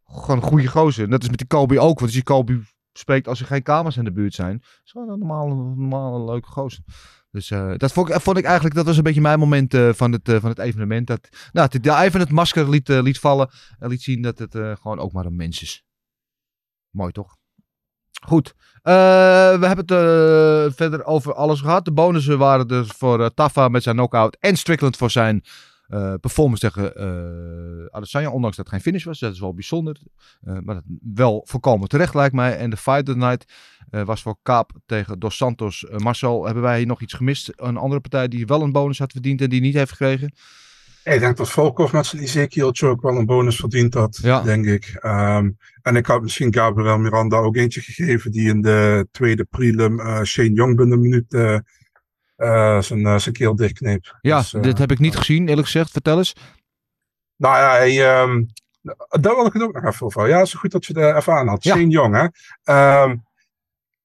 [0.05, 1.07] gewoon een goede gozer.
[1.07, 2.63] Net als met die Kobe ook, want als je Kobe
[2.93, 4.59] spreekt als er geen kamers in de buurt zijn.
[4.83, 6.83] is gewoon een normale, normale leuke gozer.
[7.31, 9.93] Dus eh, dat vond ik, vond ik eigenlijk, dat was een beetje mijn moment eh,
[9.93, 11.07] van, het, eh, van het evenement.
[11.07, 13.49] Dat, nou, dat hij even het masker liet, liet vallen
[13.79, 15.83] en liet zien dat het gewoon ook maar een mens is.
[16.89, 17.35] Mooi toch?
[18.25, 18.53] Goed.
[18.81, 18.93] Eh,
[19.59, 21.85] we hebben het eh, verder over alles gehad.
[21.85, 25.43] De bonussen waren er voor eh, Taffa met zijn knockout en Strickland voor zijn
[26.21, 28.29] performance tegen Adesanya.
[28.29, 29.19] Ondanks dat het geen finish was.
[29.19, 29.97] Dat is wel bijzonder.
[30.41, 32.57] Maar dat wel volkomen terecht lijkt mij.
[32.57, 33.53] En de fight of the night
[34.05, 35.85] was voor Kaap tegen Dos Santos.
[35.97, 37.51] Marcel, hebben wij nog iets gemist?
[37.55, 40.33] Een andere partij die wel een bonus had verdiend en die niet heeft gekregen?
[41.13, 44.41] Ik denk dat Volkov met zijn Ezekiel ook wel een bonus verdiend had, Ja.
[44.41, 44.97] denk ik.
[44.99, 45.49] Ehm,
[45.81, 50.21] en ik had misschien Gabriel Miranda ook eentje gegeven die in de tweede prelim eh,
[50.23, 51.55] Shane Young binnen een minuut eh,
[52.35, 54.17] eh, zijn, zijn keel dichtkneep.
[54.21, 55.91] Ja, Dus, dit heb ik niet gezien, eerlijk gezegd.
[55.91, 56.35] Vertel eens.
[57.35, 58.43] Nou ja, hij, ehm,
[59.21, 60.27] daar wil ik het ook nog even over.
[60.27, 61.63] Ja, zo goed dat je er even aan had.
[61.63, 61.75] Ja.
[61.75, 62.27] Shane Young, hè.
[62.73, 63.15] Ehm,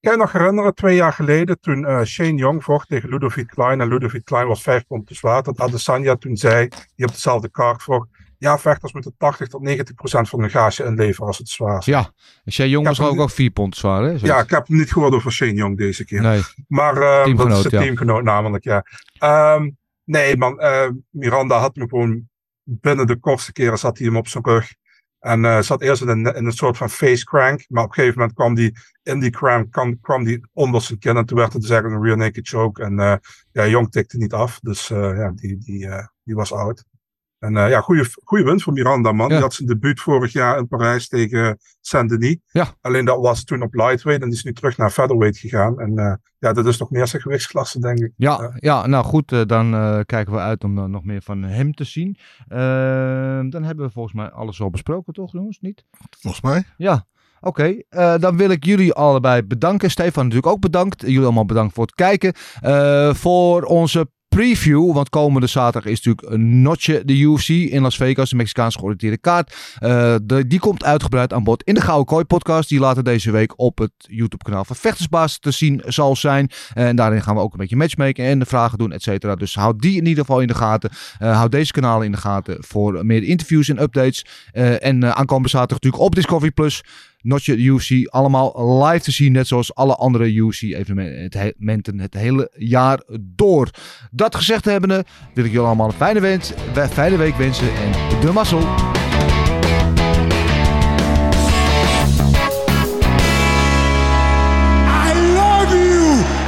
[0.00, 3.80] kan je nog herinneren, twee jaar geleden, toen eh, Shane Young vocht tegen Ludovic Klein.
[3.80, 5.42] En Ludovic Klein was vijf pond te zwaar.
[5.42, 8.08] Dat Adesanya toen zei, die op dezelfde kaart vocht.
[8.38, 11.84] Ja, vechters moeten 80 tot 90 procent van hun gage inleveren als het zwaar is.
[11.84, 12.12] Ja,
[12.44, 14.06] Jong Ik was ook, ook vier pond zwaar, hè?
[14.06, 14.22] Zoiets.
[14.22, 16.20] Ja, ik heb hem niet gehoord over Shane Young deze keer.
[16.20, 17.82] Nee, Maar eh, dat Teamgenoot, is de ja.
[17.82, 18.84] teamgenoot namelijk, ja.
[19.18, 19.70] Ehm,
[20.04, 20.60] nee, man.
[20.60, 22.28] eh, Miranda had hem gewoon
[22.62, 24.74] binnen de kortste keren zat hij hem op zijn rug.
[25.20, 27.64] En eh, zat eerst in een, in een soort van face crank.
[27.68, 31.16] Maar op een gegeven moment kwam die in die crank kwam, die onder zijn kin.
[31.16, 32.82] En toen werd het dus eigenlijk een rear naked choke.
[32.82, 33.14] En eh
[33.52, 34.60] ja, Jong tikte niet af.
[34.60, 35.88] Dus eh, ja, die, die,
[36.22, 36.84] die was out.
[37.40, 39.28] En eh, ja, goede, goede win voor Miranda, man.
[39.28, 39.34] Ja.
[39.34, 42.36] Die had zijn debuut vorig jaar in Parijs tegen Saint-Denis.
[42.46, 42.66] Ja.
[42.80, 44.22] Alleen dat was toen op lightweight.
[44.22, 45.80] En die is nu terug naar featherweight gegaan.
[45.80, 48.12] En eh, ja, dat is nog meer zijn gewichtsklasse, denk ik.
[48.16, 51.42] Ja, ja, nou goed, eh, dan eh, kijken we uit om dan nog meer van
[51.42, 52.16] hem te zien.
[52.48, 52.58] Eh,
[53.48, 55.58] dan hebben we volgens mij alles al besproken, toch jongens?
[55.60, 55.84] Niet?
[56.20, 56.64] Volgens mij.
[56.76, 57.06] Ja,
[57.40, 57.82] oké.
[57.88, 59.90] Eh, dan wil ik jullie allebei bedanken.
[59.90, 61.00] Stefan natuurlijk ook bedankt.
[61.00, 62.32] Jullie allemaal bedankt voor het kijken.
[62.60, 64.10] Eh, voor onze
[64.40, 68.74] preview, want komende zaterdag is natuurlijk een notje de UFC in Las Vegas, de Mexicaans
[68.74, 69.54] georiënteerde kaart.
[69.78, 70.14] Eh,
[70.46, 73.78] die komt uitgebreid aan bod in de Gouden Kooi podcast, die later deze week op
[73.78, 76.50] het YouTube kanaal van Vechtersbaas te zien zal zijn.
[76.74, 79.34] En daarin gaan we ook een beetje matchmaken en de vragen doen, et cetera.
[79.34, 80.90] Dus houd die in ieder geval in de gaten.
[81.18, 84.24] Eh, houd deze kanalen in de gaten voor meer interviews en updates.
[84.52, 86.82] Eh, en eh, aankomende zaterdag natuurlijk op Discovery Plus.
[87.22, 89.32] Notje UFC allemaal live te zien.
[89.32, 93.70] Net zoals alle andere UFC-evenementen het hele jaar door.
[94.10, 95.04] Dat gezegd hebbende
[95.34, 97.68] wil ik jullie allemaal een fijne, wens, we- fijne week wensen.
[97.74, 98.62] En de mazzel.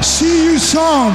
[0.00, 1.12] See you soon.